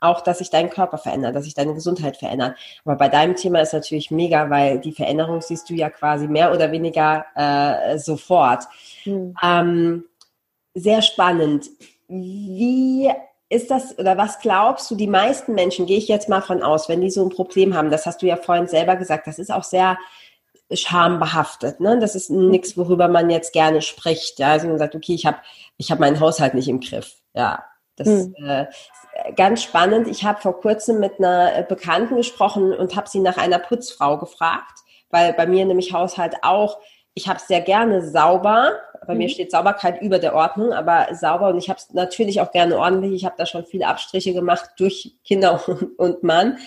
[0.00, 2.56] auch, dass sich dein Körper verändert, dass sich deine Gesundheit verändert.
[2.84, 6.52] Aber bei deinem Thema ist natürlich mega, weil die Veränderung siehst du ja quasi mehr
[6.52, 8.64] oder weniger äh, sofort.
[9.04, 9.36] Mhm.
[9.40, 10.04] Ähm,
[10.74, 11.66] sehr spannend.
[12.10, 13.10] Wie
[13.48, 16.88] ist das oder was glaubst du, die meisten Menschen, gehe ich jetzt mal von aus,
[16.88, 19.52] wenn die so ein Problem haben, das hast du ja vorhin selber gesagt, das ist
[19.52, 19.98] auch sehr
[20.72, 21.80] schambehaftet.
[21.80, 21.98] Ne?
[21.98, 24.38] Das ist nichts, worüber man jetzt gerne spricht.
[24.38, 24.52] Ja?
[24.52, 25.38] Also man sagt, okay, ich habe
[25.76, 27.16] ich hab meinen Haushalt nicht im Griff.
[27.34, 27.64] Ja,
[27.96, 28.34] das hm.
[28.44, 28.66] äh,
[29.36, 30.08] ganz spannend.
[30.08, 34.78] Ich habe vor kurzem mit einer Bekannten gesprochen und habe sie nach einer Putzfrau gefragt,
[35.10, 36.78] weil bei mir nämlich Haushalt auch
[37.14, 38.72] ich habe es sehr gerne sauber.
[39.06, 39.18] Bei mhm.
[39.18, 42.78] mir steht Sauberkeit über der Ordnung, aber sauber und ich habe es natürlich auch gerne
[42.78, 43.12] ordentlich.
[43.12, 45.60] Ich habe da schon viele Abstriche gemacht durch Kinder
[45.96, 46.58] und Mann.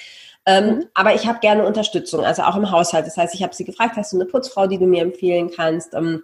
[0.45, 0.85] Ähm, mhm.
[0.93, 3.07] Aber ich habe gerne Unterstützung, also auch im Haushalt.
[3.07, 5.93] Das heißt, ich habe sie gefragt, hast du eine Putzfrau, die du mir empfehlen kannst?
[5.93, 6.23] Ähm,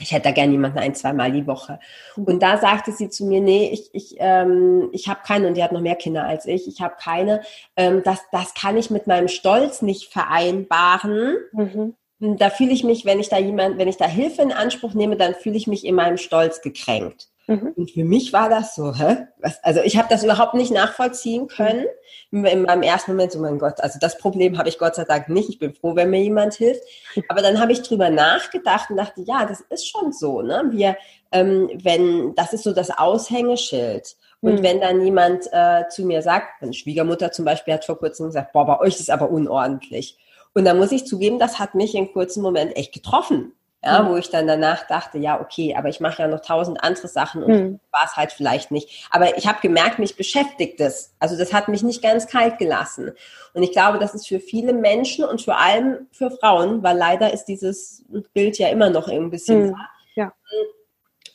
[0.00, 1.78] ich hätte da gerne jemanden ein, zweimal die Woche.
[2.16, 2.24] Mhm.
[2.24, 5.62] Und da sagte sie zu mir, nee, ich, ich, ähm, ich habe keine, und die
[5.62, 7.42] hat noch mehr Kinder als ich, ich habe keine.
[7.76, 11.36] Ähm, das, das kann ich mit meinem Stolz nicht vereinbaren.
[11.52, 14.94] Mhm da fühle ich mich, wenn ich da jemand, wenn ich da Hilfe in Anspruch
[14.94, 17.28] nehme, dann fühle ich mich in meinem Stolz gekränkt.
[17.48, 17.72] Mhm.
[17.76, 19.26] Und für mich war das so, hä?
[19.38, 21.86] Was, also ich habe das überhaupt nicht nachvollziehen können.
[22.30, 22.44] Mhm.
[22.44, 25.30] In meinem ersten Moment so, mein Gott, also das Problem habe ich Gott sei Dank
[25.30, 25.48] nicht.
[25.48, 26.82] Ich bin froh, wenn mir jemand hilft.
[27.28, 30.64] Aber dann habe ich drüber nachgedacht und dachte, ja, das ist schon so, ne?
[30.70, 30.96] Wir,
[31.32, 34.16] ähm, wenn, das ist so das Aushängeschild.
[34.40, 34.62] Und mhm.
[34.62, 38.52] wenn dann jemand äh, zu mir sagt, meine Schwiegermutter zum Beispiel hat vor kurzem gesagt,
[38.52, 40.18] boah, bei euch ist aber unordentlich.
[40.54, 43.52] Und da muss ich zugeben, das hat mich in kurzen Moment echt getroffen.
[43.84, 44.08] Ja, mhm.
[44.08, 47.44] wo ich dann danach dachte, ja, okay, aber ich mache ja noch tausend andere Sachen
[47.44, 47.80] und mhm.
[47.92, 49.06] war es halt vielleicht nicht.
[49.12, 51.14] Aber ich habe gemerkt, mich beschäftigt es.
[51.20, 53.12] Also das hat mich nicht ganz kalt gelassen.
[53.54, 57.32] Und ich glaube, das ist für viele Menschen und vor allem für Frauen, weil leider
[57.32, 59.76] ist dieses Bild ja immer noch ein bisschen mhm.
[60.16, 60.32] ja.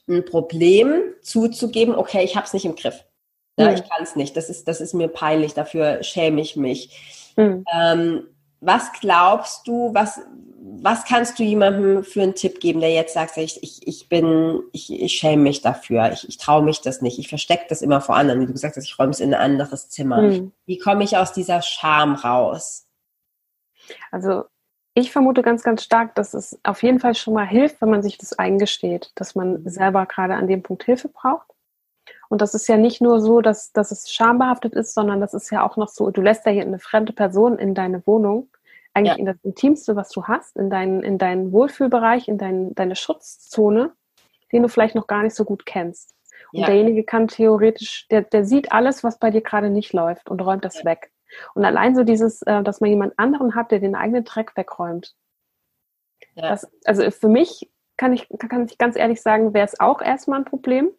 [0.09, 3.05] ein Problem zuzugeben, okay, ich habe es nicht im Griff.
[3.57, 3.75] Ja, mhm.
[3.75, 4.35] ich kann es nicht.
[4.35, 7.33] Das ist, das ist mir peinlich, dafür schäme ich mich.
[7.37, 7.63] Mhm.
[7.73, 8.27] Ähm,
[8.65, 10.21] was glaubst du, was,
[10.81, 14.63] was kannst du jemandem für einen Tipp geben, der jetzt sagt, ich, ich, ich bin,
[14.71, 18.01] ich, ich schäme mich dafür, ich, ich traue mich das nicht, ich verstecke das immer
[18.01, 20.21] vor anderen, wie du gesagt hast, ich räume es in ein anderes Zimmer.
[20.21, 20.51] Mhm.
[20.65, 22.87] Wie komme ich aus dieser Scham raus?
[24.11, 24.45] Also
[24.93, 28.03] ich vermute ganz, ganz stark, dass es auf jeden Fall schon mal hilft, wenn man
[28.03, 31.52] sich das eingesteht, dass man selber gerade an dem Punkt Hilfe braucht.
[32.33, 35.51] Und das ist ja nicht nur so, dass, dass es schambehaftet ist, sondern das ist
[35.51, 38.49] ja auch noch so, du lässt ja hier eine fremde Person in deine Wohnung,
[38.95, 39.19] eigentlich ja.
[39.19, 43.91] in das Intimste, was du hast, in deinen, in deinen Wohlfühlbereich, in dein, deine Schutzzone,
[44.51, 46.15] den du vielleicht noch gar nicht so gut kennst.
[46.53, 46.65] Und ja.
[46.65, 50.65] derjenige kann theoretisch, der, der sieht alles, was bei dir gerade nicht läuft und räumt
[50.65, 50.85] das ja.
[50.85, 51.11] weg.
[51.53, 55.13] Und allein so dieses, äh, dass man jemand anderen hat, der den eigenen Dreck wegräumt.
[56.35, 60.39] Das, also für mich kann ich, kann ich ganz ehrlich sagen, wäre es auch erstmal
[60.39, 60.89] ein Problem.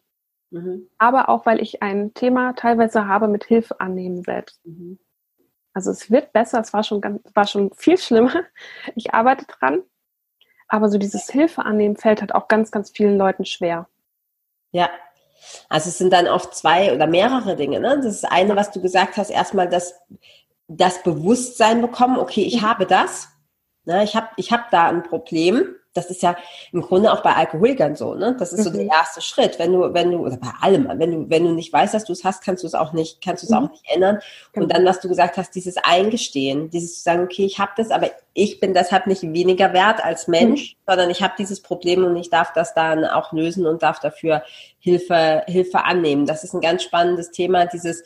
[0.55, 0.89] Mhm.
[0.99, 4.65] Aber auch, weil ich ein Thema teilweise habe mit Hilfe annehmen selbst.
[4.65, 5.01] Mhm.
[5.73, 8.33] Also es wird besser, es war schon, ganz, war schon viel schlimmer.
[8.95, 9.83] Ich arbeite dran.
[10.69, 13.89] Aber so dieses Hilfe annehmen fällt halt auch ganz, ganz vielen Leuten schwer.
[14.71, 14.91] Ja.
[15.69, 17.81] Also es sind dann oft zwei oder mehrere Dinge.
[17.81, 17.97] Ne?
[17.97, 20.01] Das ist eine, was du gesagt hast, erstmal das,
[20.69, 22.67] das Bewusstsein bekommen, okay, ich mhm.
[22.67, 23.29] habe das.
[23.85, 24.05] Ne?
[24.05, 26.37] Ich habe ich hab da ein Problem das ist ja
[26.73, 28.37] im Grunde auch bei Alkoholikern so, ne?
[28.39, 28.65] Das ist mhm.
[28.65, 28.91] so der mhm.
[28.91, 29.59] erste Schritt.
[29.59, 32.13] Wenn du, wenn du, oder bei allem, wenn du, wenn du nicht weißt, dass du
[32.13, 33.57] es hast, kannst du es auch nicht, kannst du es mhm.
[33.57, 34.19] auch nicht ändern.
[34.53, 34.65] Genau.
[34.65, 37.91] Und dann, was du gesagt hast, dieses Eingestehen, dieses zu sagen, okay, ich habe das,
[37.91, 40.91] aber ich bin deshalb nicht weniger wert als Mensch, mhm.
[40.91, 44.43] sondern ich habe dieses Problem und ich darf das dann auch lösen und darf dafür
[44.81, 46.27] Hilfe, Hilfe annehmen.
[46.27, 48.03] Das ist ein ganz spannendes Thema, dieses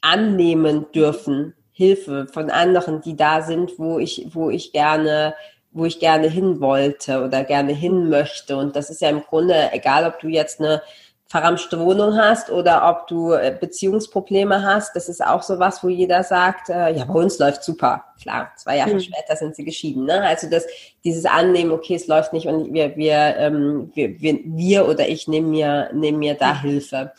[0.00, 1.54] annehmen dürfen.
[1.72, 5.34] Hilfe von anderen, die da sind, wo ich, wo ich gerne
[5.76, 8.56] wo ich gerne hin wollte oder gerne hin möchte.
[8.56, 10.80] Und das ist ja im Grunde egal, ob du jetzt eine
[11.28, 14.96] verramschte Wohnung hast oder ob du äh, Beziehungsprobleme hast.
[14.96, 18.04] Das ist auch so was, wo jeder sagt, äh, ja, bei uns läuft super.
[18.22, 19.00] Klar, zwei Jahre mhm.
[19.00, 20.06] später sind sie geschieden.
[20.06, 20.22] Ne?
[20.22, 20.64] Also das,
[21.04, 25.28] dieses Annehmen, okay, es läuft nicht und wir, wir, ähm, wir, wir, wir oder ich
[25.28, 26.60] nehmen mir, nehmen mir da mhm.
[26.60, 27.12] Hilfe.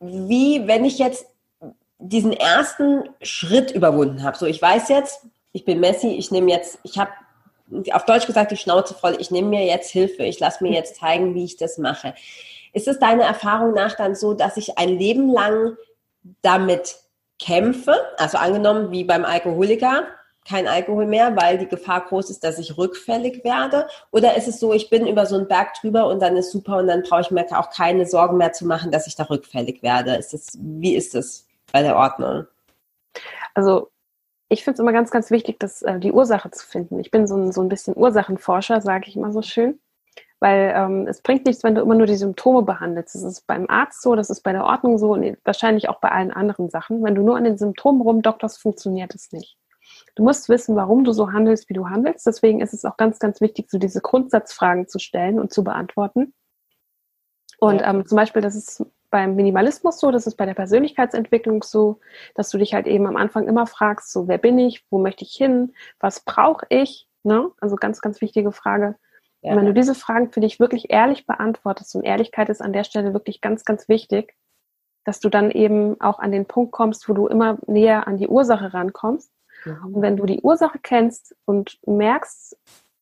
[0.00, 1.26] Wie, wenn ich jetzt
[1.98, 6.78] diesen ersten Schritt überwunden habe, so ich weiß jetzt, ich bin Messi, ich nehme jetzt,
[6.82, 7.10] ich habe
[7.92, 10.96] auf Deutsch gesagt, die Schnauze voll, ich nehme mir jetzt Hilfe, ich lasse mir jetzt
[10.96, 12.14] zeigen, wie ich das mache.
[12.72, 15.76] Ist es deiner Erfahrung nach dann so, dass ich ein Leben lang
[16.42, 16.96] damit
[17.38, 17.94] kämpfe?
[18.18, 20.06] Also angenommen, wie beim Alkoholiker,
[20.46, 23.86] kein Alkohol mehr, weil die Gefahr groß ist, dass ich rückfällig werde?
[24.10, 26.78] Oder ist es so, ich bin über so einen Berg drüber und dann ist super
[26.78, 29.82] und dann brauche ich mir auch keine Sorgen mehr zu machen, dass ich da rückfällig
[29.82, 30.16] werde?
[30.16, 32.46] Ist das, wie ist das bei der Ordnung?
[33.54, 33.88] Also
[34.54, 37.00] ich finde es immer ganz, ganz wichtig, das, äh, die Ursache zu finden.
[37.00, 39.80] Ich bin so ein, so ein bisschen Ursachenforscher, sage ich immer so schön.
[40.40, 43.14] Weil ähm, es bringt nichts, wenn du immer nur die Symptome behandelst.
[43.14, 46.10] Das ist beim Arzt so, das ist bei der Ordnung so und wahrscheinlich auch bei
[46.10, 47.02] allen anderen Sachen.
[47.02, 49.56] Wenn du nur an den Symptomen rumdokterst, funktioniert es nicht.
[50.14, 52.26] Du musst wissen, warum du so handelst, wie du handelst.
[52.26, 56.34] Deswegen ist es auch ganz, ganz wichtig, so diese Grundsatzfragen zu stellen und zu beantworten.
[57.58, 62.00] Und ähm, zum Beispiel, das ist beim Minimalismus so, das ist bei der Persönlichkeitsentwicklung so,
[62.34, 65.22] dass du dich halt eben am Anfang immer fragst, so wer bin ich, wo möchte
[65.22, 67.52] ich hin, was brauche ich, ne?
[67.60, 68.96] Also ganz, ganz wichtige Frage.
[69.40, 69.52] Ja.
[69.52, 72.82] Und wenn du diese Fragen für dich wirklich ehrlich beantwortest und Ehrlichkeit ist an der
[72.82, 74.34] Stelle wirklich ganz, ganz wichtig,
[75.04, 78.26] dass du dann eben auch an den Punkt kommst, wo du immer näher an die
[78.26, 79.30] Ursache rankommst.
[79.64, 79.94] Mhm.
[79.94, 82.58] Und wenn du die Ursache kennst und merkst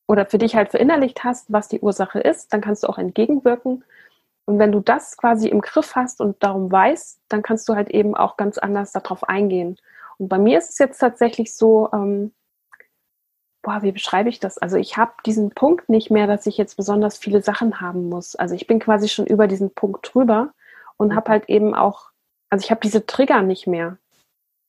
[0.06, 3.82] oder für dich halt verinnerlicht hast, was die Ursache ist, dann kannst du auch entgegenwirken
[4.44, 7.90] und wenn du das quasi im Griff hast und darum weißt, dann kannst du halt
[7.90, 9.76] eben auch ganz anders darauf eingehen.
[10.18, 12.32] Und bei mir ist es jetzt tatsächlich so, ähm,
[13.62, 14.58] boah, wie beschreibe ich das?
[14.58, 18.34] Also ich habe diesen Punkt nicht mehr, dass ich jetzt besonders viele Sachen haben muss.
[18.34, 20.52] Also ich bin quasi schon über diesen Punkt drüber
[20.96, 21.14] und mhm.
[21.14, 22.10] habe halt eben auch,
[22.50, 23.98] also ich habe diese Trigger nicht mehr.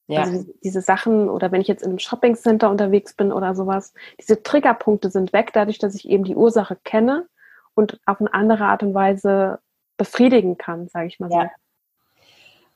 [0.08, 0.22] Ja.
[0.22, 4.44] Also diese Sachen oder wenn ich jetzt in einem Shoppingcenter unterwegs bin oder sowas, diese
[4.44, 7.28] Triggerpunkte sind weg, dadurch, dass ich eben die Ursache kenne
[7.76, 9.60] und auf eine andere Art und Weise
[9.98, 11.38] befriedigen kann, sage ich mal so.
[11.38, 11.50] Ja.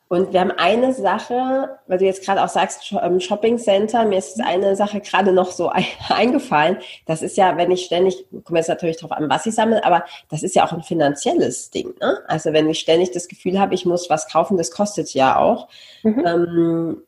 [0.09, 4.19] Und wir haben eine Sache, weil du jetzt gerade auch sagst, im Shopping Center, mir
[4.19, 5.69] ist eine Sache gerade noch so
[6.09, 6.77] eingefallen.
[7.05, 10.05] Das ist ja, wenn ich ständig, komme jetzt natürlich darauf an, was ich sammle, aber
[10.29, 11.93] das ist ja auch ein finanzielles Ding.
[11.99, 12.19] Ne?
[12.27, 15.67] Also wenn ich ständig das Gefühl habe, ich muss was kaufen, das kostet ja auch.
[16.03, 16.25] Mhm.
[16.25, 17.03] Ähm,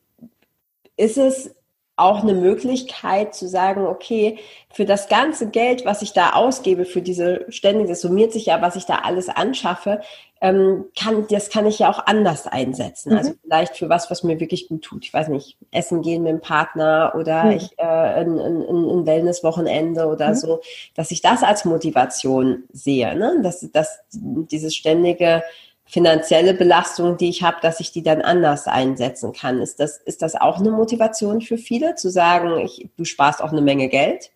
[0.96, 1.54] ist es
[2.00, 4.38] auch eine Möglichkeit zu sagen, okay,
[4.72, 8.62] für das ganze Geld, was ich da ausgebe, für diese ständig, das summiert sich ja,
[8.62, 10.00] was ich da alles anschaffe,
[10.40, 13.12] ähm, kann, das kann ich ja auch anders einsetzen.
[13.12, 13.34] Also mhm.
[13.34, 15.04] Also vielleicht für was, was mir wirklich gut tut.
[15.04, 17.50] Ich weiß nicht, essen gehen mit dem Partner oder mhm.
[17.52, 20.34] ich äh, ein, ein, ein Wellness-Wochenende oder mhm.
[20.34, 20.60] so,
[20.94, 23.40] dass ich das als Motivation sehe, ne?
[23.42, 25.42] dass, dass dieses ständige
[25.90, 29.60] finanzielle Belastung, die ich habe, dass ich die dann anders einsetzen kann.
[29.60, 33.50] Ist das, ist das auch eine Motivation für viele, zu sagen, ich, du sparst auch
[33.50, 34.30] eine Menge Geld?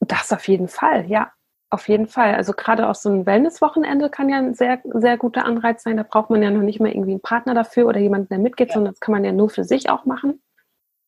[0.00, 1.32] Das auf jeden Fall, ja.
[1.70, 2.34] Auf jeden Fall.
[2.34, 5.96] Also gerade auch so ein Wellness-Wochenende kann ja ein sehr, sehr guter Anreiz sein.
[5.96, 8.68] Da braucht man ja noch nicht mehr irgendwie einen Partner dafür oder jemanden, der mitgeht,
[8.68, 8.74] ja.
[8.74, 10.42] sondern das kann man ja nur für sich auch machen.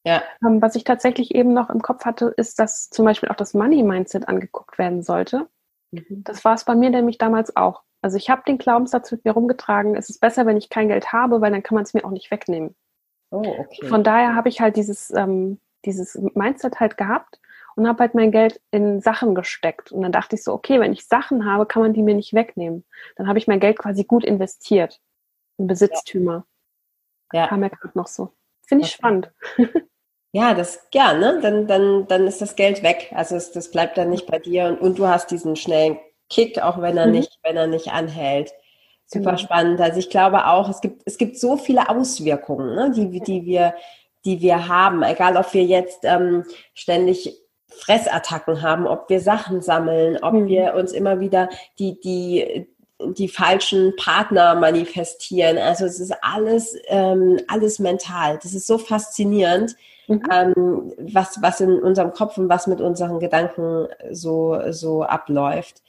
[0.06, 0.22] Ja.
[0.46, 3.52] Ähm, was ich tatsächlich eben noch im Kopf hatte, ist, dass zum Beispiel auch das
[3.52, 5.48] Money-Mindset angeguckt werden sollte.
[5.90, 6.22] Mhm.
[6.24, 7.82] Das war es bei mir nämlich damals auch.
[8.04, 11.14] Also ich habe den Glaubenssatz mit mir rumgetragen, es ist besser, wenn ich kein Geld
[11.14, 12.74] habe, weil dann kann man es mir auch nicht wegnehmen.
[13.30, 13.86] Oh, okay.
[13.86, 17.40] Von daher habe ich halt dieses, ähm, dieses Mindset halt gehabt
[17.76, 19.90] und habe halt mein Geld in Sachen gesteckt.
[19.90, 22.34] Und dann dachte ich so, okay, wenn ich Sachen habe, kann man die mir nicht
[22.34, 22.84] wegnehmen.
[23.16, 25.00] Dann habe ich mein Geld quasi gut investiert
[25.56, 26.44] in Besitztümer.
[27.32, 27.46] Ja.
[27.46, 28.34] Kam mir gerade noch so.
[28.66, 28.98] Finde ich okay.
[28.98, 29.32] spannend.
[30.36, 31.38] Ja, das, ja, ne?
[31.40, 33.12] Dann, dann, dann ist das Geld weg.
[33.14, 35.96] Also es, das bleibt dann nicht bei dir und, und du hast diesen schnellen
[36.34, 37.12] Kick, auch wenn er mhm.
[37.12, 38.52] nicht, wenn er nicht anhält.
[39.06, 39.38] Super genau.
[39.38, 39.80] spannend.
[39.80, 43.74] Also ich glaube auch, es gibt, es gibt so viele Auswirkungen, ne, die, die wir,
[44.24, 45.02] die wir haben.
[45.02, 46.44] Egal, ob wir jetzt ähm,
[46.74, 50.48] ständig Fressattacken haben, ob wir Sachen sammeln, ob mhm.
[50.48, 52.66] wir uns immer wieder die, die,
[53.00, 55.58] die falschen Partner manifestieren.
[55.58, 58.38] Also es ist alles, ähm, alles mental.
[58.42, 59.76] Das ist so faszinierend,
[60.08, 60.22] mhm.
[60.32, 65.82] ähm, was, was in unserem Kopf und was mit unseren Gedanken so, so abläuft.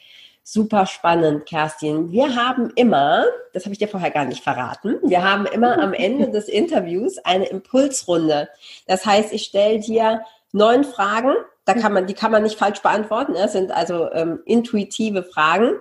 [0.47, 2.11] Super spannend, Kerstin.
[2.11, 5.91] Wir haben immer, das habe ich dir vorher gar nicht verraten, wir haben immer am
[5.95, 8.47] Ende des Interviews eine Impulsrunde.
[8.85, 11.33] Das heißt, ich stelle dir neun Fragen,
[11.65, 13.33] da kann man, die kann man nicht falsch beantworten.
[13.33, 15.79] Das sind also ähm, intuitive Fragen,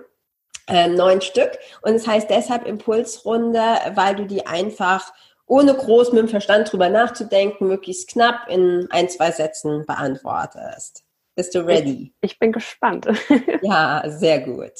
[0.67, 1.51] äh, neun Stück.
[1.83, 3.61] Und es das heißt deshalb Impulsrunde,
[3.93, 5.13] weil du die einfach
[5.45, 11.04] ohne groß mit dem Verstand drüber nachzudenken, möglichst knapp in ein, zwei Sätzen beantwortest.
[11.35, 12.13] Bist du ready?
[12.21, 13.07] Ich, ich bin gespannt.
[13.61, 14.71] ja, sehr gut.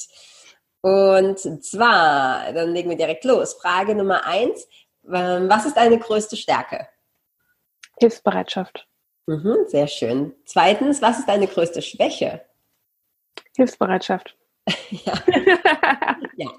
[0.82, 3.56] Und zwar, dann legen wir direkt los.
[3.56, 4.68] Frage Nummer eins.
[5.12, 6.88] Ähm, was ist deine größte Stärke?
[8.00, 8.88] Hilfsbereitschaft.
[9.28, 10.34] Mhm, sehr schön.
[10.46, 12.46] Zweitens, was ist deine größte Schwäche?
[13.56, 14.38] Hilfsbereitschaft.
[14.90, 15.14] ja.
[16.36, 16.52] ja.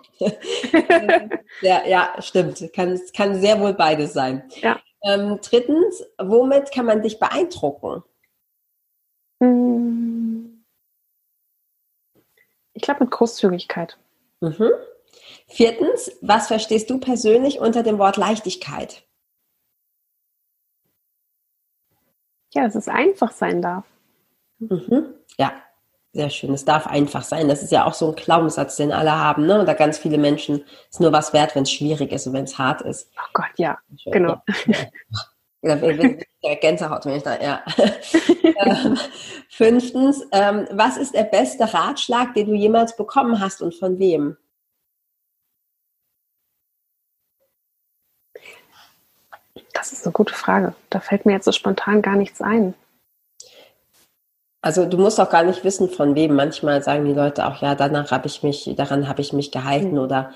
[1.61, 1.87] ja.
[1.87, 2.73] ja, stimmt.
[2.75, 4.49] Kann, kann sehr wohl beides sein.
[4.61, 4.81] Ja.
[5.05, 8.03] Ähm, drittens, womit kann man dich beeindrucken?
[12.73, 13.99] Ich glaube mit Großzügigkeit.
[14.41, 14.71] Mhm.
[15.49, 19.07] Viertens, was verstehst du persönlich unter dem Wort Leichtigkeit?
[22.53, 23.85] Ja, dass es einfach sein darf.
[24.59, 25.15] Mhm.
[25.39, 25.53] Ja,
[26.13, 26.55] sehr schön.
[26.55, 27.49] Es darf einfach sein.
[27.49, 29.47] Das ist ja auch so ein Glaubenssatz, den alle haben.
[29.47, 29.61] Ne?
[29.61, 32.57] Oder ganz viele Menschen ist nur was wert, wenn es schwierig ist und wenn es
[32.59, 33.11] hart ist.
[33.19, 34.43] Oh Gott, ja, schön, genau.
[34.67, 34.77] Ja.
[36.61, 37.63] Gänsehaut, wenn ich da, ja.
[38.43, 38.97] ähm,
[39.49, 44.37] fünftens, ähm, was ist der beste Ratschlag, den du jemals bekommen hast und von wem?
[49.73, 50.75] Das ist eine gute Frage.
[50.91, 52.75] Da fällt mir jetzt so spontan gar nichts ein.
[54.63, 56.35] Also du musst auch gar nicht wissen, von wem.
[56.35, 59.93] Manchmal sagen die Leute auch, ja, danach habe ich mich, daran habe ich mich gehalten
[59.93, 59.99] mhm.
[59.99, 60.33] oder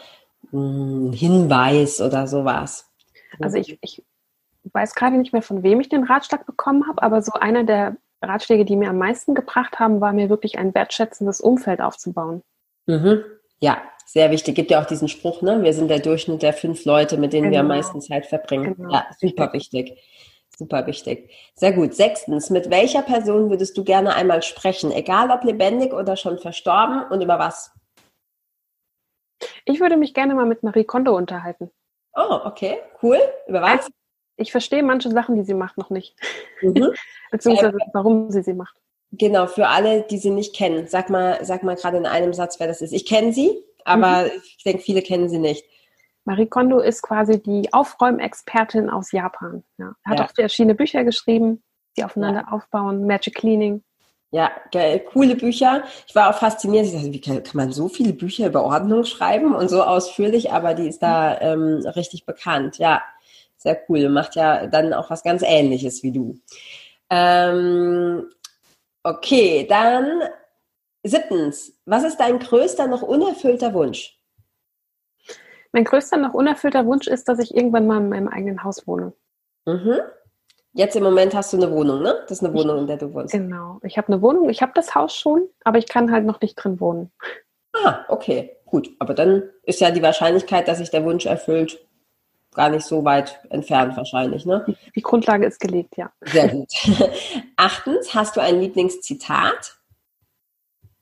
[0.52, 2.86] mh, hm, Hinweis oder sowas.
[3.40, 4.04] Also ich, ich
[4.72, 7.96] weiß gerade nicht mehr, von wem ich den Ratschlag bekommen habe, aber so einer der
[8.22, 12.42] Ratschläge, die mir am meisten gebracht haben, war mir wirklich ein wertschätzendes Umfeld aufzubauen.
[12.86, 13.24] Mhm.
[13.60, 14.54] Ja, sehr wichtig.
[14.54, 15.62] Gibt ja auch diesen Spruch, ne?
[15.62, 17.52] Wir sind der Durchschnitt der fünf Leute, mit denen genau.
[17.52, 17.76] wir am genau.
[17.76, 18.74] meisten Zeit verbringen.
[18.76, 18.92] Genau.
[18.92, 19.98] Ja, super wichtig.
[20.56, 21.30] Super wichtig.
[21.54, 21.94] Sehr gut.
[21.94, 24.92] Sechstens, mit welcher Person würdest du gerne einmal sprechen?
[24.92, 27.70] Egal ob lebendig oder schon verstorben und über was?
[29.64, 31.70] Ich würde mich gerne mal mit Marie Kondo unterhalten.
[32.14, 32.78] Oh, okay.
[33.02, 33.18] Cool.
[33.46, 33.88] Über was?
[34.40, 36.16] Ich verstehe manche Sachen, die sie macht, noch nicht.
[36.62, 36.92] Mhm.
[37.30, 38.76] Beziehungsweise äh, warum sie sie macht.
[39.12, 40.86] Genau, für alle, die sie nicht kennen.
[40.86, 42.92] Sag mal, sag mal gerade in einem Satz, wer das ist.
[42.92, 44.30] Ich kenne sie, aber mhm.
[44.56, 45.64] ich denke, viele kennen sie nicht.
[46.24, 49.64] Marie Kondo ist quasi die Aufräumexpertin aus Japan.
[49.78, 49.94] Ja.
[50.04, 50.26] Hat ja.
[50.26, 51.62] auch verschiedene Bücher geschrieben,
[51.96, 52.52] die aufeinander ja.
[52.52, 53.82] aufbauen, Magic Cleaning.
[54.32, 55.82] Ja, geil, coole Bücher.
[56.06, 56.86] Ich war auch fasziniert.
[56.86, 60.52] Ich dachte, wie kann, kann, man so viele Bücher über Ordnung schreiben und so ausführlich,
[60.52, 62.78] aber die ist da ähm, richtig bekannt.
[62.78, 63.02] Ja,
[63.62, 64.08] sehr cool.
[64.08, 66.38] Macht ja dann auch was ganz Ähnliches wie du.
[67.10, 68.30] Ähm,
[69.02, 70.22] okay, dann
[71.02, 71.78] siebtens.
[71.84, 74.18] Was ist dein größter noch unerfüllter Wunsch?
[75.72, 79.12] Mein größter noch unerfüllter Wunsch ist, dass ich irgendwann mal in meinem eigenen Haus wohne.
[79.66, 80.00] Mhm.
[80.72, 82.24] Jetzt im Moment hast du eine Wohnung, ne?
[82.28, 83.32] Das ist eine Wohnung, in der du wohnst.
[83.32, 83.80] Genau.
[83.82, 86.54] Ich habe eine Wohnung, ich habe das Haus schon, aber ich kann halt noch nicht
[86.54, 87.10] drin wohnen.
[87.72, 88.90] Ah, okay, gut.
[88.98, 91.84] Aber dann ist ja die Wahrscheinlichkeit, dass sich der Wunsch erfüllt,
[92.54, 94.64] gar nicht so weit entfernt wahrscheinlich, ne?
[94.94, 96.10] Die Grundlage ist gelegt, ja.
[96.22, 96.68] Sehr gut.
[97.56, 99.76] Achtens, hast du ein Lieblingszitat?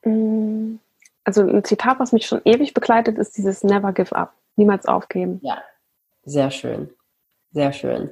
[0.05, 0.77] Mm,
[1.25, 4.35] also ein Zitat, was mich schon ewig begleitet, ist dieses Never give up.
[4.57, 5.41] Niemals aufgeben.
[5.43, 5.63] Ja,
[6.25, 6.91] sehr schön.
[7.53, 8.11] Sehr schön.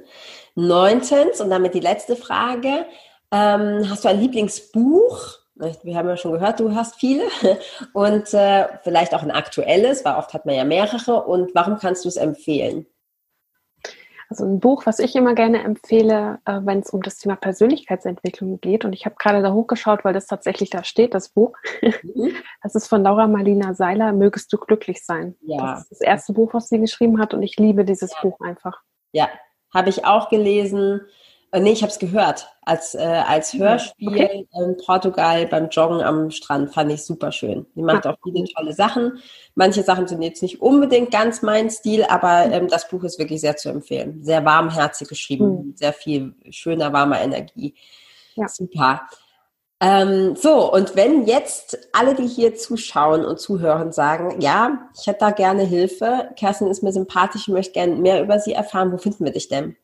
[0.55, 2.85] Neuntens, und damit die letzte Frage.
[3.31, 5.39] Ähm, hast du ein Lieblingsbuch?
[5.83, 7.23] Wir haben ja schon gehört, du hast viele.
[7.93, 11.23] Und äh, vielleicht auch ein aktuelles, weil oft hat man ja mehrere.
[11.23, 12.85] Und warum kannst du es empfehlen?
[14.29, 18.59] Also ein Buch, was ich immer gerne empfehle, äh, wenn es um das Thema Persönlichkeitsentwicklung
[18.59, 18.83] geht.
[18.83, 21.55] Und ich habe gerade da hochgeschaut, weil das tatsächlich da steht, das Buch.
[21.81, 22.33] Mhm.
[22.63, 25.35] Das ist von Laura Marlina Seiler, Mögest du glücklich sein.
[25.41, 25.75] Ja.
[25.75, 28.17] Das ist das erste Buch, was sie geschrieben hat und ich liebe dieses ja.
[28.21, 28.81] Buch einfach.
[29.13, 29.29] Ja,
[29.73, 31.01] habe ich auch gelesen.
[31.51, 33.59] Äh, nee, ich habe es gehört als, äh, als mhm.
[33.59, 34.47] Hörspiel okay.
[34.53, 36.73] in Portugal beim Joggen am Strand.
[36.73, 37.65] Fand ich super schön.
[37.75, 38.11] Die macht ah.
[38.11, 39.19] auch viele tolle Sachen.
[39.55, 42.53] Manche Sachen sind jetzt nicht unbedingt ganz mein Stil, aber mhm.
[42.53, 44.23] ähm, das Buch ist wirklich sehr zu empfehlen.
[44.23, 45.73] Sehr warmherzig geschrieben, mhm.
[45.75, 47.75] sehr viel schöner, warmer Energie.
[48.35, 48.47] Ja.
[48.47, 49.01] Super.
[49.79, 55.19] Ähm, so, und wenn jetzt alle, die hier zuschauen und zuhören, sagen, ja, ich hätte
[55.19, 58.97] da gerne Hilfe, Kerstin ist mir sympathisch, ich möchte gerne mehr über sie erfahren, wo
[58.97, 59.77] finden wir dich denn?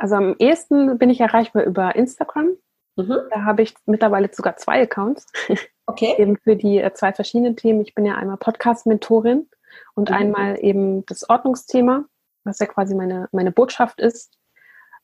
[0.00, 2.56] Also am ehesten bin ich erreichbar über Instagram.
[2.96, 3.18] Mhm.
[3.30, 5.26] Da habe ich mittlerweile sogar zwei Accounts.
[5.86, 6.14] Okay.
[6.18, 7.80] eben für die äh, zwei verschiedenen Themen.
[7.80, 9.50] Ich bin ja einmal Podcast-Mentorin
[9.94, 10.14] und mhm.
[10.14, 12.04] einmal eben das Ordnungsthema,
[12.44, 14.38] was ja quasi meine, meine Botschaft ist.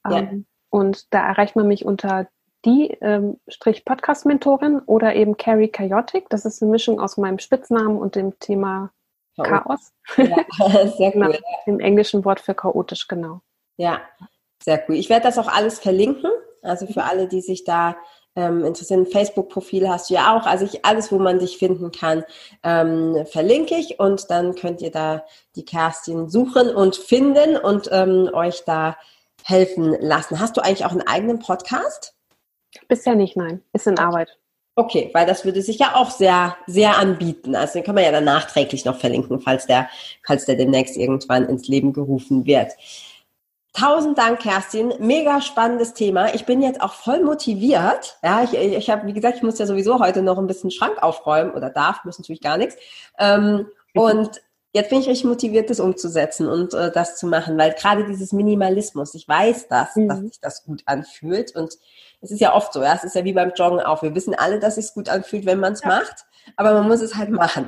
[0.08, 0.18] Ja.
[0.18, 2.28] Ähm, und da erreicht man mich unter
[2.64, 6.28] die ähm, Strich Podcast-Mentorin oder eben Carrie Chaotic.
[6.30, 8.92] Das ist eine Mischung aus meinem Spitznamen und dem Thema
[9.36, 9.92] Chaos.
[10.16, 10.36] Ja,
[10.96, 11.32] sehr cool.
[11.32, 11.32] genau,
[11.66, 13.40] Im englischen Wort für chaotisch, genau.
[13.76, 14.02] Ja,
[14.66, 14.96] sehr cool.
[14.96, 16.30] Ich werde das auch alles verlinken.
[16.60, 17.96] Also für alle, die sich da
[18.34, 20.44] ähm, interessieren, Facebook-Profil hast du ja auch.
[20.44, 22.24] Also ich, alles, wo man dich finden kann,
[22.64, 28.28] ähm, verlinke ich und dann könnt ihr da die Kerstin suchen und finden und ähm,
[28.34, 28.96] euch da
[29.44, 30.40] helfen lassen.
[30.40, 32.14] Hast du eigentlich auch einen eigenen Podcast?
[32.88, 33.62] Bisher nicht, nein.
[33.72, 34.36] Ist in Arbeit.
[34.74, 37.54] Okay, weil das würde sich ja auch sehr, sehr anbieten.
[37.54, 39.88] Also den kann man ja dann nachträglich noch verlinken, falls der,
[40.26, 42.72] falls der demnächst irgendwann ins Leben gerufen wird.
[43.76, 44.94] Tausend Dank, Kerstin.
[45.00, 46.34] Mega spannendes Thema.
[46.34, 48.16] Ich bin jetzt auch voll motiviert.
[48.22, 51.02] Ja, ich, ich habe, wie gesagt, ich muss ja sowieso heute noch ein bisschen Schrank
[51.02, 52.76] aufräumen oder darf, muss natürlich gar nichts.
[53.18, 54.00] Ähm, mhm.
[54.00, 54.40] Und
[54.72, 58.32] jetzt bin ich richtig motiviert, das umzusetzen und äh, das zu machen, weil gerade dieses
[58.32, 60.08] Minimalismus, ich weiß das, mhm.
[60.08, 61.76] dass sich das gut anfühlt und
[62.22, 64.02] es ist ja oft so, ja, es ist ja wie beim Joggen auch.
[64.02, 65.88] Wir wissen alle, dass es sich gut anfühlt, wenn man es ja.
[65.88, 66.24] macht,
[66.56, 67.66] aber man muss es halt machen.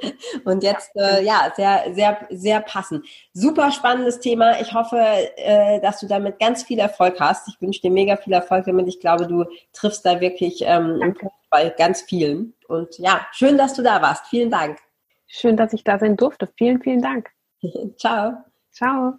[0.44, 3.06] und jetzt, ja, äh, ja sehr, sehr, sehr passend.
[3.32, 4.60] Super spannendes Thema.
[4.60, 7.48] Ich hoffe, äh, dass du damit ganz viel Erfolg hast.
[7.48, 8.88] Ich wünsche dir mega viel Erfolg damit.
[8.88, 11.14] Ich glaube, du triffst da wirklich ähm,
[11.50, 12.54] bei ganz vielen.
[12.68, 14.26] Und ja, schön, dass du da warst.
[14.26, 14.78] Vielen Dank.
[15.26, 16.48] Schön, dass ich da sein durfte.
[16.56, 17.30] Vielen, vielen Dank.
[17.96, 18.32] Ciao.
[18.72, 19.18] Ciao.